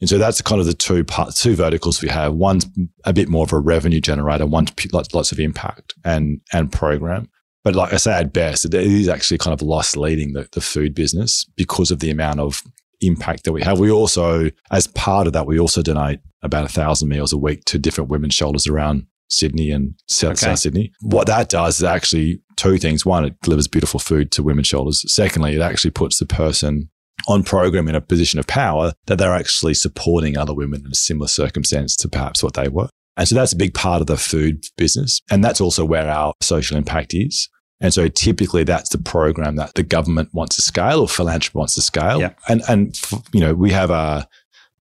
And 0.00 0.08
so 0.08 0.18
that's 0.18 0.42
kind 0.42 0.60
of 0.60 0.66
the 0.66 0.74
two 0.74 1.04
part, 1.04 1.34
two 1.34 1.54
verticals 1.54 2.02
we 2.02 2.08
have. 2.08 2.34
One's 2.34 2.66
a 3.04 3.12
bit 3.12 3.28
more 3.28 3.44
of 3.44 3.52
a 3.52 3.58
revenue 3.58 4.00
generator, 4.00 4.44
one's 4.44 4.70
lots, 4.92 5.14
lots 5.14 5.32
of 5.32 5.40
impact 5.40 5.94
and 6.04 6.40
and 6.52 6.72
program. 6.72 7.28
But 7.62 7.74
like 7.74 7.94
I 7.94 7.96
say, 7.96 8.12
at 8.12 8.32
best, 8.32 8.66
it 8.66 8.74
is 8.74 9.08
actually 9.08 9.38
kind 9.38 9.54
of 9.54 9.62
loss 9.62 9.96
leading 9.96 10.34
the, 10.34 10.46
the 10.52 10.60
food 10.60 10.94
business 10.94 11.46
because 11.56 11.90
of 11.90 12.00
the 12.00 12.10
amount 12.10 12.40
of 12.40 12.62
impact 13.06 13.44
that 13.44 13.52
we 13.52 13.62
have. 13.62 13.78
We 13.78 13.90
also, 13.90 14.50
as 14.70 14.86
part 14.86 15.26
of 15.26 15.32
that, 15.32 15.46
we 15.46 15.58
also 15.58 15.82
donate 15.82 16.20
about 16.42 16.64
a 16.64 16.68
thousand 16.68 17.08
meals 17.08 17.32
a 17.32 17.38
week 17.38 17.64
to 17.66 17.78
different 17.78 18.10
women's 18.10 18.34
shelters 18.34 18.66
around 18.66 19.06
Sydney 19.28 19.70
and 19.70 19.94
South, 20.08 20.32
okay. 20.32 20.46
South 20.46 20.58
Sydney. 20.60 20.92
What 21.00 21.26
that 21.26 21.48
does 21.48 21.78
is 21.78 21.84
actually 21.84 22.40
two 22.56 22.78
things. 22.78 23.06
One, 23.06 23.24
it 23.24 23.40
delivers 23.42 23.68
beautiful 23.68 24.00
food 24.00 24.30
to 24.32 24.42
women's 24.42 24.66
shelters. 24.66 25.04
Secondly, 25.12 25.54
it 25.54 25.60
actually 25.60 25.90
puts 25.90 26.18
the 26.18 26.26
person 26.26 26.90
on 27.28 27.42
program 27.42 27.88
in 27.88 27.94
a 27.94 28.00
position 28.00 28.38
of 28.38 28.46
power 28.46 28.92
that 29.06 29.18
they're 29.18 29.34
actually 29.34 29.74
supporting 29.74 30.36
other 30.36 30.54
women 30.54 30.82
in 30.84 30.92
a 30.92 30.96
similar 30.96 31.28
circumstance 31.28 31.96
to 31.96 32.08
perhaps 32.08 32.42
what 32.42 32.54
they 32.54 32.68
were. 32.68 32.88
And 33.16 33.28
so 33.28 33.34
that's 33.34 33.52
a 33.52 33.56
big 33.56 33.74
part 33.74 34.00
of 34.00 34.08
the 34.08 34.16
food 34.16 34.64
business. 34.76 35.20
And 35.30 35.42
that's 35.42 35.60
also 35.60 35.84
where 35.84 36.08
our 36.08 36.34
social 36.42 36.76
impact 36.76 37.14
is. 37.14 37.48
And 37.84 37.92
so 37.92 38.08
typically 38.08 38.64
that's 38.64 38.88
the 38.88 38.96
program 38.96 39.56
that 39.56 39.74
the 39.74 39.82
government 39.82 40.30
wants 40.32 40.56
to 40.56 40.62
scale 40.62 41.00
or 41.00 41.06
philanthropy 41.06 41.58
wants 41.58 41.74
to 41.74 41.82
scale. 41.82 42.18
Yeah. 42.18 42.32
And, 42.48 42.62
and, 42.66 42.98
you 43.34 43.40
know, 43.40 43.52
we 43.52 43.72
have 43.72 43.90
a, 43.90 44.26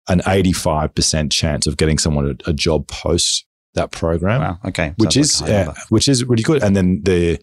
an 0.08 0.20
85% 0.20 1.32
chance 1.32 1.66
of 1.66 1.78
getting 1.78 1.98
someone 1.98 2.38
a, 2.46 2.52
a 2.52 2.54
job 2.54 2.88
post 2.88 3.48
that 3.74 3.90
program. 3.90 4.42
Wow. 4.42 4.60
Okay. 4.66 4.94
Which 4.98 5.18
is, 5.18 5.42
like 5.42 5.50
uh, 5.50 5.74
which 5.90 6.08
is 6.08 6.24
really 6.26 6.44
good. 6.44 6.62
And 6.62 6.76
then 6.76 7.02
the, 7.04 7.40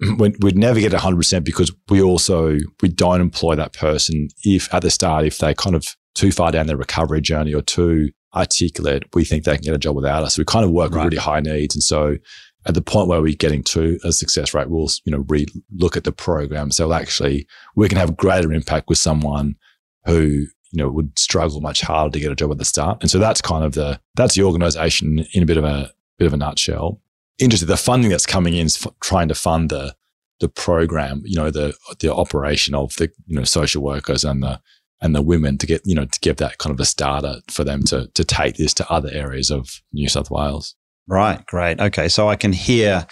we'd 0.18 0.58
never 0.58 0.78
get 0.78 0.92
100% 0.92 1.44
because 1.44 1.72
we 1.88 2.02
also, 2.02 2.58
we 2.82 2.90
don't 2.90 3.22
employ 3.22 3.54
that 3.54 3.72
person 3.72 4.28
if 4.44 4.72
at 4.74 4.82
the 4.82 4.90
start, 4.90 5.24
if 5.24 5.38
they're 5.38 5.54
kind 5.54 5.74
of 5.74 5.96
too 6.14 6.30
far 6.30 6.52
down 6.52 6.66
their 6.66 6.76
recovery 6.76 7.22
journey 7.22 7.54
or 7.54 7.62
too 7.62 8.10
articulate, 8.34 9.04
we 9.14 9.24
think 9.24 9.44
they 9.44 9.54
can 9.54 9.62
get 9.62 9.74
a 9.74 9.78
job 9.78 9.96
without 9.96 10.24
us. 10.24 10.36
We 10.36 10.44
kind 10.44 10.66
of 10.66 10.72
work 10.72 10.92
right. 10.92 11.04
with 11.04 11.14
really 11.14 11.22
high 11.22 11.40
needs. 11.40 11.74
And 11.74 11.82
so 11.82 12.18
at 12.66 12.74
the 12.74 12.82
point 12.82 13.08
where 13.08 13.22
we're 13.22 13.34
getting 13.34 13.62
to 13.64 13.98
a 14.04 14.12
success 14.12 14.52
rate, 14.52 14.68
we'll, 14.68 14.88
you 15.04 15.12
know, 15.12 15.24
re 15.28 15.46
look 15.74 15.96
at 15.96 16.04
the 16.04 16.12
program. 16.12 16.70
So 16.70 16.92
actually 16.92 17.46
we 17.74 17.88
can 17.88 17.98
have 17.98 18.16
greater 18.16 18.52
impact 18.52 18.88
with 18.88 18.98
someone 18.98 19.56
who, 20.04 20.46
you 20.70 20.76
know, 20.76 20.88
would 20.90 21.18
struggle 21.18 21.60
much 21.60 21.80
harder 21.80 22.12
to 22.12 22.20
get 22.20 22.32
a 22.32 22.36
job 22.36 22.50
at 22.50 22.58
the 22.58 22.64
start. 22.64 22.98
And 23.00 23.10
so 23.10 23.18
that's 23.18 23.40
kind 23.40 23.64
of 23.64 23.72
the, 23.72 24.00
that's 24.14 24.34
the 24.34 24.42
organization 24.42 25.26
in 25.32 25.42
a 25.42 25.46
bit 25.46 25.56
of 25.56 25.64
a, 25.64 25.90
bit 26.18 26.26
of 26.26 26.34
a 26.34 26.36
nutshell. 26.36 27.00
Interesting. 27.38 27.68
The 27.68 27.76
funding 27.76 28.10
that's 28.10 28.26
coming 28.26 28.54
in 28.54 28.66
is 28.66 28.84
f- 28.84 28.92
trying 29.00 29.28
to 29.28 29.34
fund 29.34 29.70
the, 29.70 29.96
the 30.40 30.48
program, 30.48 31.22
you 31.24 31.36
know, 31.36 31.50
the, 31.50 31.74
the 32.00 32.14
operation 32.14 32.74
of 32.74 32.94
the, 32.96 33.10
you 33.26 33.36
know, 33.36 33.44
social 33.44 33.82
workers 33.82 34.22
and 34.22 34.42
the, 34.42 34.60
and 35.00 35.14
the 35.14 35.22
women 35.22 35.56
to 35.58 35.66
get, 35.66 35.80
you 35.86 35.94
know, 35.94 36.04
to 36.04 36.20
give 36.20 36.36
that 36.36 36.58
kind 36.58 36.74
of 36.74 36.80
a 36.80 36.84
starter 36.84 37.36
for 37.48 37.64
them 37.64 37.82
to, 37.84 38.08
to 38.12 38.22
take 38.22 38.56
this 38.56 38.74
to 38.74 38.90
other 38.90 39.08
areas 39.12 39.50
of 39.50 39.80
New 39.92 40.08
South 40.10 40.30
Wales. 40.30 40.76
Right, 41.10 41.44
great. 41.46 41.80
Okay, 41.80 42.08
so 42.08 42.28
I 42.28 42.36
can 42.36 42.52
hear 42.52 43.04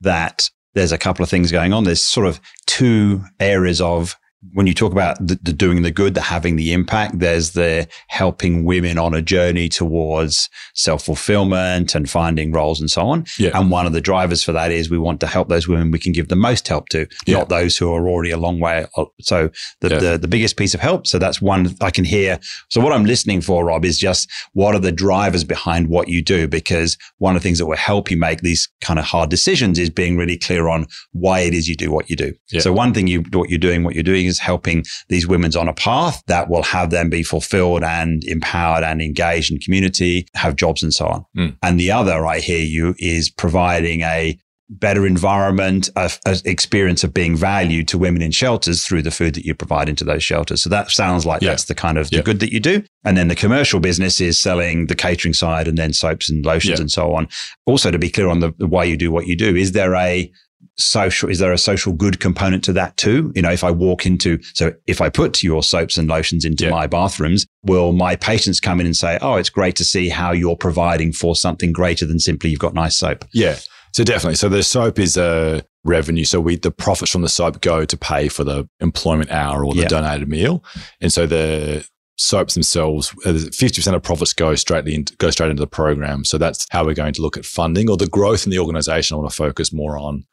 that 0.00 0.48
there's 0.74 0.92
a 0.92 0.98
couple 0.98 1.22
of 1.22 1.28
things 1.28 1.52
going 1.52 1.74
on. 1.74 1.84
There's 1.84 2.02
sort 2.02 2.26
of 2.26 2.40
two 2.66 3.22
areas 3.38 3.82
of 3.82 4.16
when 4.52 4.66
you 4.66 4.74
talk 4.74 4.92
about 4.92 5.16
the, 5.26 5.38
the, 5.42 5.52
doing 5.52 5.82
the 5.82 5.90
good, 5.90 6.14
the 6.14 6.20
having 6.20 6.56
the 6.56 6.72
impact, 6.72 7.18
there's 7.18 7.52
the 7.52 7.88
helping 8.08 8.64
women 8.64 8.98
on 8.98 9.14
a 9.14 9.22
journey 9.22 9.68
towards 9.68 10.48
self 10.74 11.04
fulfillment 11.04 11.94
and 11.94 12.10
finding 12.10 12.52
roles 12.52 12.80
and 12.80 12.90
so 12.90 13.02
on. 13.06 13.24
Yeah. 13.38 13.58
And 13.58 13.70
one 13.70 13.86
of 13.86 13.92
the 13.92 14.00
drivers 14.00 14.42
for 14.42 14.52
that 14.52 14.70
is 14.70 14.90
we 14.90 14.98
want 14.98 15.20
to 15.20 15.26
help 15.26 15.48
those 15.48 15.66
women 15.66 15.90
we 15.90 15.98
can 15.98 16.12
give 16.12 16.28
the 16.28 16.36
most 16.36 16.68
help 16.68 16.88
to, 16.90 17.06
Yeah. 17.26 17.38
not 17.38 17.48
those 17.48 17.76
who 17.76 17.92
are 17.92 18.08
already 18.08 18.30
a 18.30 18.36
long 18.36 18.60
way. 18.60 18.86
So 19.20 19.50
the, 19.80 19.88
Yeah. 19.88 19.98
the, 19.98 20.18
the 20.18 20.28
biggest 20.28 20.56
piece 20.56 20.74
of 20.74 20.80
help. 20.80 21.06
So 21.06 21.18
that's 21.18 21.40
one 21.40 21.74
I 21.80 21.90
can 21.90 22.04
hear. 22.04 22.38
So 22.68 22.80
what 22.80 22.92
I'm 22.92 23.04
listening 23.04 23.40
for, 23.40 23.64
Rob, 23.64 23.84
is 23.84 23.98
just 23.98 24.30
what 24.52 24.74
are 24.74 24.80
the 24.80 24.92
drivers 24.92 25.44
behind 25.44 25.88
what 25.88 26.08
you 26.08 26.22
do? 26.22 26.46
Because 26.48 26.96
one 27.18 27.34
of 27.36 27.42
the 27.42 27.46
things 27.46 27.58
that 27.58 27.66
will 27.66 27.76
help 27.76 28.10
you 28.10 28.16
make 28.16 28.40
these 28.40 28.68
kind 28.80 28.98
of 28.98 29.04
hard 29.04 29.30
decisions 29.30 29.78
is 29.78 29.90
being 29.90 30.16
really 30.16 30.36
clear 30.36 30.68
on 30.68 30.86
why 31.12 31.40
it 31.40 31.54
is 31.54 31.68
you 31.68 31.76
do 31.76 31.90
what 31.90 32.10
you 32.10 32.16
do. 32.16 32.32
So 32.60 32.72
one 32.72 32.92
thing 32.92 33.06
you, 33.06 33.22
what 33.32 33.48
you're 33.50 33.58
doing, 33.58 33.84
what 33.84 33.94
you're 33.94 34.02
doing 34.02 34.26
is 34.26 34.33
helping 34.38 34.84
these 35.08 35.26
women's 35.26 35.56
on 35.56 35.68
a 35.68 35.74
path 35.74 36.22
that 36.26 36.48
will 36.48 36.62
have 36.62 36.90
them 36.90 37.10
be 37.10 37.22
fulfilled 37.22 37.82
and 37.84 38.22
empowered 38.24 38.84
and 38.84 39.00
engaged 39.02 39.52
in 39.52 39.58
community, 39.58 40.26
have 40.34 40.56
jobs 40.56 40.82
and 40.82 40.92
so 40.92 41.06
on. 41.06 41.24
Mm. 41.36 41.56
And 41.62 41.80
the 41.80 41.90
other, 41.90 42.26
I 42.26 42.40
hear 42.40 42.64
you, 42.64 42.94
is 42.98 43.30
providing 43.30 44.00
a 44.02 44.38
better 44.70 45.06
environment, 45.06 45.90
a, 45.94 46.10
a 46.26 46.36
experience 46.46 47.04
of 47.04 47.12
being 47.12 47.36
valued 47.36 47.86
to 47.86 47.98
women 47.98 48.22
in 48.22 48.30
shelters 48.30 48.84
through 48.84 49.02
the 49.02 49.10
food 49.10 49.34
that 49.34 49.44
you 49.44 49.54
provide 49.54 49.90
into 49.90 50.04
those 50.04 50.24
shelters. 50.24 50.62
So 50.62 50.70
that 50.70 50.90
sounds 50.90 51.26
like 51.26 51.42
Yeah. 51.42 51.50
that's 51.50 51.64
the 51.64 51.74
kind 51.74 51.98
of 51.98 52.08
the 52.08 52.16
Yeah. 52.16 52.22
good 52.22 52.40
that 52.40 52.50
you 52.50 52.60
do. 52.60 52.82
And 53.04 53.16
then 53.16 53.28
the 53.28 53.34
commercial 53.36 53.78
business 53.78 54.22
is 54.22 54.40
selling 54.40 54.86
the 54.86 54.94
catering 54.94 55.34
side 55.34 55.68
and 55.68 55.76
then 55.76 55.92
soaps 55.92 56.30
and 56.30 56.44
lotions 56.46 56.78
Yeah. 56.78 56.82
and 56.82 56.90
so 56.90 57.14
on. 57.14 57.28
Also, 57.66 57.90
to 57.90 57.98
be 57.98 58.08
clear 58.08 58.28
on 58.28 58.40
the, 58.40 58.54
the 58.58 58.66
why 58.66 58.84
you 58.84 58.96
do 58.96 59.10
what 59.12 59.26
you 59.26 59.36
do, 59.36 59.54
is 59.54 59.72
there 59.72 59.94
a 59.94 60.30
social 60.76 61.30
is 61.30 61.38
there 61.38 61.52
a 61.52 61.58
social 61.58 61.92
good 61.92 62.18
component 62.18 62.64
to 62.64 62.72
that 62.72 62.96
too 62.96 63.32
you 63.36 63.42
know 63.42 63.50
if 63.52 63.62
i 63.62 63.70
walk 63.70 64.04
into 64.06 64.38
so 64.54 64.72
if 64.86 65.00
i 65.00 65.08
put 65.08 65.42
your 65.42 65.62
soaps 65.62 65.96
and 65.96 66.08
lotions 66.08 66.44
into 66.44 66.64
Yeah. 66.64 66.70
my 66.70 66.86
bathrooms 66.88 67.46
will 67.62 67.92
my 67.92 68.16
patients 68.16 68.58
come 68.58 68.80
in 68.80 68.86
and 68.86 68.96
say 68.96 69.18
oh 69.22 69.36
it's 69.36 69.50
great 69.50 69.76
to 69.76 69.84
see 69.84 70.08
how 70.08 70.32
you're 70.32 70.56
providing 70.56 71.12
for 71.12 71.36
something 71.36 71.72
greater 71.72 72.06
than 72.06 72.18
simply 72.18 72.50
you've 72.50 72.58
got 72.58 72.74
nice 72.74 72.96
soap 72.98 73.24
Yeah. 73.32 73.56
So 73.92 74.02
definitely. 74.02 74.34
So 74.34 74.48
the 74.48 74.64
soap 74.64 74.98
is 74.98 75.16
a 75.16 75.62
revenue. 75.84 76.24
So 76.24 76.40
we 76.40 76.56
the 76.56 76.72
profits 76.72 77.12
from 77.12 77.22
the 77.22 77.28
soap 77.28 77.60
go 77.60 77.84
to 77.84 77.96
pay 77.96 78.26
for 78.26 78.42
the 78.42 78.68
employment 78.80 79.30
hour 79.30 79.64
or 79.64 79.72
the 79.72 79.82
Yeah. 79.82 79.86
donated 79.86 80.28
meal. 80.28 80.64
And 81.00 81.12
so 81.12 81.26
the 81.28 81.86
soaps 82.18 82.54
themselves, 82.54 83.14
uh, 83.24 83.34
fifty 83.52 83.76
percent 83.80 83.94
of 83.94 84.02
profits 84.02 84.32
go 84.32 84.56
straight 84.56 84.88
in, 84.88 85.04
go 85.18 85.30
straight 85.30 85.50
into 85.50 85.60
the 85.60 85.68
program. 85.68 86.24
So 86.24 86.38
that's 86.38 86.66
how 86.70 86.84
we're 86.84 86.94
going 86.94 87.12
to 87.14 87.22
look 87.22 87.36
at 87.36 87.44
funding 87.44 87.88
or 87.88 87.96
the 87.96 88.08
growth 88.08 88.44
in 88.46 88.50
the 88.50 88.58
organization. 88.58 89.14
I 89.14 89.18
want 89.18 89.30
to 89.30 89.36
focus 89.36 89.72
more 89.72 89.96
on 89.96 90.24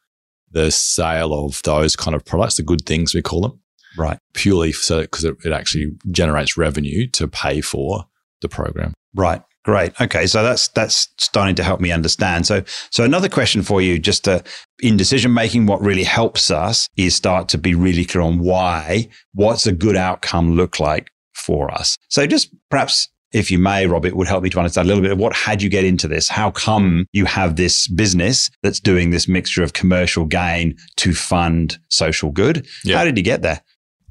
the 0.52 0.72
sale 0.72 1.34
of 1.34 1.62
those 1.64 1.96
kind 1.96 2.16
of 2.16 2.26
products, 2.26 2.58
the 2.58 2.64
good 2.64 2.86
things 2.86 3.14
we 3.14 3.22
call 3.22 3.42
them, 3.42 3.60
right 3.98 4.20
purely 4.34 4.72
so 4.72 5.02
because 5.02 5.24
it, 5.24 5.36
it 5.44 5.52
actually 5.52 5.92
generates 6.12 6.58
revenue 6.58 7.08
to 7.08 7.28
pay 7.28 7.62
for 7.62 8.06
the 8.42 8.50
program. 8.50 8.94
Right. 9.14 9.42
Great. 9.64 10.00
Okay. 10.02 10.26
So 10.26 10.42
that's 10.42 10.70
that's 10.70 11.10
starting 11.20 11.56
to 11.56 11.64
help 11.64 11.80
me 11.80 11.92
understand. 11.92 12.48
So 12.48 12.64
so 12.90 13.04
another 13.04 13.30
question 13.30 13.62
for 13.62 13.80
you, 13.80 14.00
just 14.00 14.24
to, 14.24 14.44
in 14.80 14.98
decision 14.98 15.34
making, 15.34 15.68
what 15.68 15.82
really 15.82 16.04
helps 16.04 16.50
us 16.50 16.88
is 16.98 17.14
start 17.14 17.48
to 17.50 17.60
be 17.60 17.76
really 17.76 18.04
clear 18.04 18.24
on 18.24 18.40
why. 18.40 19.10
What's 19.36 19.68
a 19.68 19.72
good 19.72 19.96
outcome 19.96 20.56
look 20.56 20.80
like 20.80 21.12
for 21.34 21.72
us? 21.72 21.98
So 22.10 22.26
just 22.26 22.54
perhaps. 22.70 23.08
If 23.34 23.50
you 23.50 23.60
may, 23.60 23.88
Rob, 23.88 24.06
it 24.06 24.16
would 24.16 24.28
help 24.28 24.44
me 24.44 24.50
to 24.50 24.60
understand 24.60 24.86
a 24.86 24.90
little 24.90 25.02
bit 25.02 25.12
of 25.12 25.18
what 25.18 25.34
had 25.34 25.62
you 25.62 25.70
get 25.70 25.86
into 25.86 26.08
this? 26.08 26.28
How 26.28 26.52
come 26.52 27.06
you 27.14 27.26
have 27.26 27.56
this 27.56 27.88
business 27.88 28.50
that's 28.62 28.80
doing 28.80 29.12
this 29.12 29.28
mixture 29.28 29.64
of 29.64 29.74
commercial 29.74 30.26
gain 30.26 30.78
to 30.98 31.14
fund 31.14 31.78
social 31.90 32.32
good? 32.32 32.68
Yeah. 32.84 32.98
How 32.98 33.06
did 33.06 33.18
you 33.18 33.24
get 33.24 33.42
there? 33.42 33.62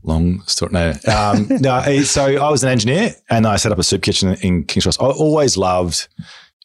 Long 0.03 0.41
story. 0.43 0.73
No, 0.73 0.95
um, 1.13 1.47
no. 1.61 2.03
So 2.03 2.25
I 2.25 2.51
was 2.51 2.63
an 2.63 2.71
engineer, 2.71 3.15
and 3.29 3.47
I 3.47 3.57
set 3.57 3.73
up 3.73 3.79
a 3.79 3.83
soup 3.83 4.03
kitchen 4.03 4.35
in 4.41 4.65
Kings 4.65 4.85
Cross. 4.85 4.99
I 4.99 5.05
always 5.05 5.57
loved, 5.59 6.09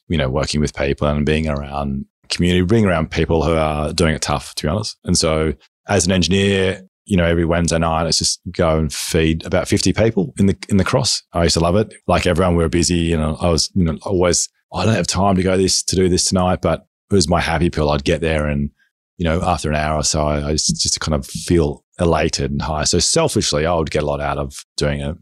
you 0.08 0.18
know, 0.18 0.30
working 0.30 0.62
with 0.62 0.74
people 0.74 1.08
and 1.08 1.26
being 1.26 1.50
around 1.50 2.06
community, 2.30 2.66
being 2.66 2.86
around 2.86 3.12
people 3.12 3.44
who 3.44 3.54
are 3.54 3.92
doing 3.92 4.16
it 4.16 4.22
tough. 4.22 4.56
To 4.56 4.64
be 4.64 4.70
honest, 4.70 4.98
and 5.04 5.18
so 5.18 5.54
as 5.88 6.06
an 6.06 6.14
engineer, 6.14 6.88
you 7.06 7.18
know, 7.18 7.26
every 7.26 7.46
Wednesday 7.46 7.78
night, 7.78 8.04
let's 8.04 8.18
just 8.18 8.42
go 8.52 8.78
and 8.80 8.92
feed 8.92 9.46
about 9.46 9.68
fifty 9.68 9.94
people 9.94 10.34
in 10.38 10.48
the 10.48 10.58
in 10.70 10.78
the 10.78 10.84
cross. 10.84 11.24
I 11.34 11.44
used 11.44 11.56
to 11.56 11.60
love 11.60 11.76
it. 11.76 11.94
Like 12.08 12.26
everyone, 12.26 12.56
we 12.56 12.64
were 12.64 12.70
busy. 12.70 12.96
You 12.96 13.18
know, 13.18 13.38
I 13.40 13.50
was, 13.50 13.72
you 13.76 13.84
know, 13.84 13.98
always. 14.04 14.50
"Oh, 14.72 14.80
I 14.80 14.86
don't 14.86 14.96
have 14.96 15.08
time 15.08 15.36
to 15.36 15.44
go 15.44 15.58
this 15.58 15.84
to 15.84 15.96
do 15.96 16.10
this 16.10 16.26
tonight, 16.26 16.62
but 16.62 16.88
it 17.12 17.14
was 17.14 17.30
my 17.30 17.40
happy 17.40 17.70
pill. 17.70 17.92
I'd 17.92 18.04
get 18.04 18.22
there 18.22 18.48
and 18.48 18.72
you 19.18 19.24
know, 19.24 19.42
after 19.42 19.70
an 19.70 19.76
hour 19.76 19.98
or 19.98 20.04
so, 20.04 20.24
I, 20.24 20.50
I 20.50 20.52
just, 20.54 20.82
just 20.82 21.00
kind 21.00 21.16
of 21.16 21.26
feel 21.26 21.84
elated 22.00 22.52
and 22.52 22.62
high. 22.62 22.84
So 22.84 23.00
selfishly, 23.00 23.66
I 23.66 23.74
would 23.74 23.92
get 23.92 24.04
a 24.04 24.06
lot 24.06 24.22
out 24.22 24.38
of 24.38 24.66
doing 24.76 25.00
it. 25.00 25.18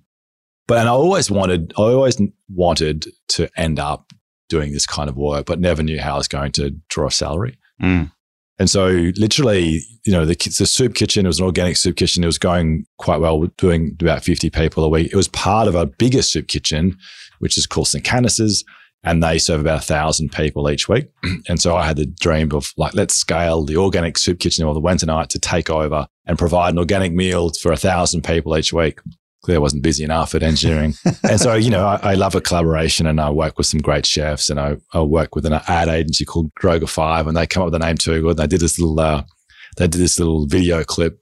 But 0.68 0.80
and 0.80 0.90
I 0.90 0.94
always 0.94 1.30
wanted, 1.30 1.74
I 1.78 1.82
always 1.82 2.20
wanted 2.50 3.08
to 3.30 3.50
end 3.58 3.80
up 3.80 4.12
doing 4.50 4.72
this 4.72 4.86
kind 4.86 5.10
of 5.10 5.18
work, 5.18 5.46
but 5.46 5.60
never 5.60 5.84
knew 5.84 6.00
how 6.00 6.16
I 6.16 6.18
was 6.18 6.28
going 6.28 6.52
to 6.54 6.72
draw 6.90 7.08
a 7.08 7.12
salary. 7.12 7.58
Mm. 7.82 8.12
And 8.60 8.70
so, 8.70 9.12
literally, 9.18 9.82
you 10.06 10.14
know, 10.14 10.26
the, 10.26 10.36
the 10.36 10.66
soup 10.66 10.94
kitchen, 10.94 11.26
it 11.26 11.30
was 11.30 11.40
an 11.40 11.46
organic 11.46 11.76
soup 11.76 11.96
kitchen. 11.96 12.24
It 12.24 12.28
was 12.28 12.38
going 12.38 12.86
quite 12.98 13.20
well, 13.20 13.42
doing 13.58 13.98
about 14.00 14.24
50 14.24 14.50
people 14.52 14.84
a 14.84 14.90
week. 14.90 15.12
It 15.12 15.16
was 15.16 15.28
part 15.28 15.68
of 15.68 15.76
a 15.76 15.88
bigger 15.88 16.22
soup 16.22 16.48
kitchen, 16.48 16.98
which 17.40 17.58
is 17.58 17.66
called 17.66 17.88
St. 17.88 18.04
Canice's, 18.04 18.64
and 19.04 19.24
they 19.24 19.38
serve 19.38 19.62
about 19.62 19.82
a 19.82 19.86
thousand 19.86 20.32
people 20.32 20.70
each 20.70 20.88
week. 20.88 21.08
And 21.50 21.60
so 21.60 21.76
I 21.76 21.86
had 21.86 21.98
the 21.98 22.06
dream 22.06 22.52
of 22.54 22.72
like, 22.78 22.94
let's 22.94 23.16
scale 23.16 23.66
the 23.66 23.76
organic 23.76 24.18
soup 24.18 24.40
kitchen 24.40 24.66
on 24.66 24.74
the 24.74 24.80
Wednesday 24.80 25.08
night 25.08 25.30
to 25.32 25.40
take 25.40 25.70
over 25.70 26.08
and 26.26 26.38
provide 26.38 26.74
an 26.74 26.80
organic 26.80 27.12
meal 27.12 27.52
for 27.62 27.72
a 27.72 27.78
thousand 27.78 28.24
people 28.24 28.58
each 28.58 28.72
week. 28.72 29.00
Clearly, 29.44 29.58
I 29.58 29.60
wasn't 29.60 29.84
busy 29.84 30.04
enough 30.04 30.34
at 30.36 30.44
engineering. 30.44 30.96
and 31.30 31.40
so, 31.40 31.54
you 31.54 31.70
know, 31.70 31.86
I, 31.86 32.00
I 32.12 32.14
love 32.16 32.34
a 32.34 32.42
collaboration 32.42 33.06
and 33.06 33.20
I 33.20 33.30
work 33.30 33.58
with 33.58 33.68
some 33.68 33.82
great 33.82 34.06
chefs 34.06 34.50
and 34.50 34.60
I, 34.60 34.78
I 34.94 35.02
work 35.02 35.36
with 35.36 35.46
an 35.46 35.54
ad 35.68 35.90
agency 35.90 36.26
called 36.26 36.54
Droga5 36.56 37.28
and 37.28 37.36
they 37.36 37.46
come 37.46 37.64
up 37.64 37.72
with 37.72 37.80
the 37.80 37.86
name 37.86 37.98
Two 37.98 38.22
Good. 38.22 38.30
And 38.32 38.40
they 38.40 38.48
did 38.48 38.62
this 38.62 38.80
little, 38.80 39.00
uh, 39.00 39.24
they 39.78 39.88
did 39.88 40.00
this 40.00 40.18
little 40.18 40.46
video 40.46 40.84
clip 40.84 41.20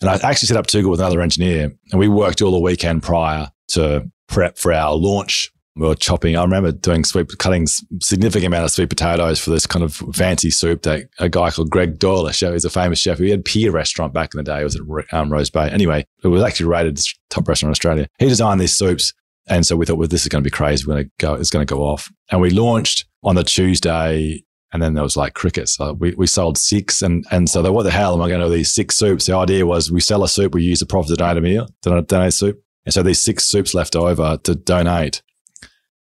and 0.00 0.10
I 0.10 0.14
actually 0.14 0.46
set 0.46 0.56
up 0.56 0.66
Two 0.66 0.82
Good 0.82 0.90
with 0.90 1.00
another 1.00 1.20
engineer 1.20 1.72
and 1.92 1.98
we 1.98 2.08
worked 2.08 2.42
all 2.42 2.50
the 2.50 2.58
weekend 2.58 3.02
prior 3.02 3.48
to 3.68 4.10
prep 4.28 4.58
for 4.58 4.72
our 4.72 4.94
launch. 4.94 5.52
We 5.80 5.88
were 5.88 5.94
chopping. 5.94 6.36
I 6.36 6.42
remember 6.42 6.72
doing 6.72 7.04
sweet, 7.04 7.26
cutting 7.38 7.66
significant 7.66 8.48
amount 8.48 8.66
of 8.66 8.70
sweet 8.70 8.90
potatoes 8.90 9.40
for 9.40 9.48
this 9.48 9.66
kind 9.66 9.82
of 9.82 9.94
fancy 10.12 10.50
soup 10.50 10.82
that 10.82 11.08
a 11.18 11.30
guy 11.30 11.50
called 11.50 11.70
Greg 11.70 11.98
Doyle, 11.98 12.26
a 12.26 12.34
chef, 12.34 12.52
he's 12.52 12.66
a 12.66 12.70
famous 12.70 12.98
chef. 12.98 13.16
He 13.16 13.30
had 13.30 13.46
Pier 13.46 13.72
restaurant 13.72 14.12
back 14.12 14.34
in 14.34 14.38
the 14.38 14.44
day. 14.44 14.60
It 14.60 14.64
was 14.64 14.76
at 14.76 15.14
um, 15.14 15.32
Rose 15.32 15.48
Bay. 15.48 15.70
Anyway, 15.70 16.04
it 16.22 16.28
was 16.28 16.42
actually 16.42 16.66
rated 16.66 17.00
top 17.30 17.48
restaurant 17.48 17.70
in 17.70 17.72
Australia. 17.72 18.08
He 18.18 18.28
designed 18.28 18.60
these 18.60 18.74
soups. 18.74 19.14
And 19.48 19.66
so 19.66 19.74
we 19.74 19.86
thought, 19.86 19.96
well, 19.96 20.06
this 20.06 20.20
is 20.20 20.28
going 20.28 20.44
to 20.44 20.46
be 20.46 20.54
crazy. 20.54 20.84
We're 20.86 20.96
going 20.96 21.04
to 21.06 21.10
go, 21.18 21.32
it's 21.32 21.50
going 21.50 21.66
to 21.66 21.74
go 21.74 21.80
off. 21.80 22.12
And 22.30 22.42
we 22.42 22.50
launched 22.50 23.06
on 23.22 23.36
the 23.36 23.42
Tuesday. 23.42 24.44
And 24.74 24.82
then 24.82 24.92
there 24.92 25.02
was 25.02 25.16
like 25.16 25.32
crickets. 25.32 25.76
So 25.76 25.94
we, 25.94 26.14
we 26.14 26.26
sold 26.26 26.58
six. 26.58 27.00
And, 27.00 27.24
and 27.30 27.48
so 27.48 27.62
they, 27.62 27.70
what 27.70 27.84
the 27.84 27.90
hell 27.90 28.12
am 28.12 28.20
I 28.20 28.28
going 28.28 28.40
to 28.40 28.48
do 28.48 28.52
these 28.52 28.70
six 28.70 28.98
soups? 28.98 29.24
The 29.24 29.34
idea 29.34 29.64
was 29.64 29.90
we 29.90 30.02
sell 30.02 30.24
a 30.24 30.28
soup, 30.28 30.54
we 30.54 30.62
use 30.62 30.80
the 30.80 30.86
profit 30.86 31.08
to 31.08 31.16
donate 31.16 31.38
a 31.38 31.40
meal, 31.40 31.68
donate 31.80 32.34
soup. 32.34 32.62
And 32.84 32.92
so 32.92 33.02
these 33.02 33.18
six 33.18 33.44
soups 33.44 33.72
left 33.72 33.96
over 33.96 34.36
to 34.44 34.54
donate. 34.54 35.22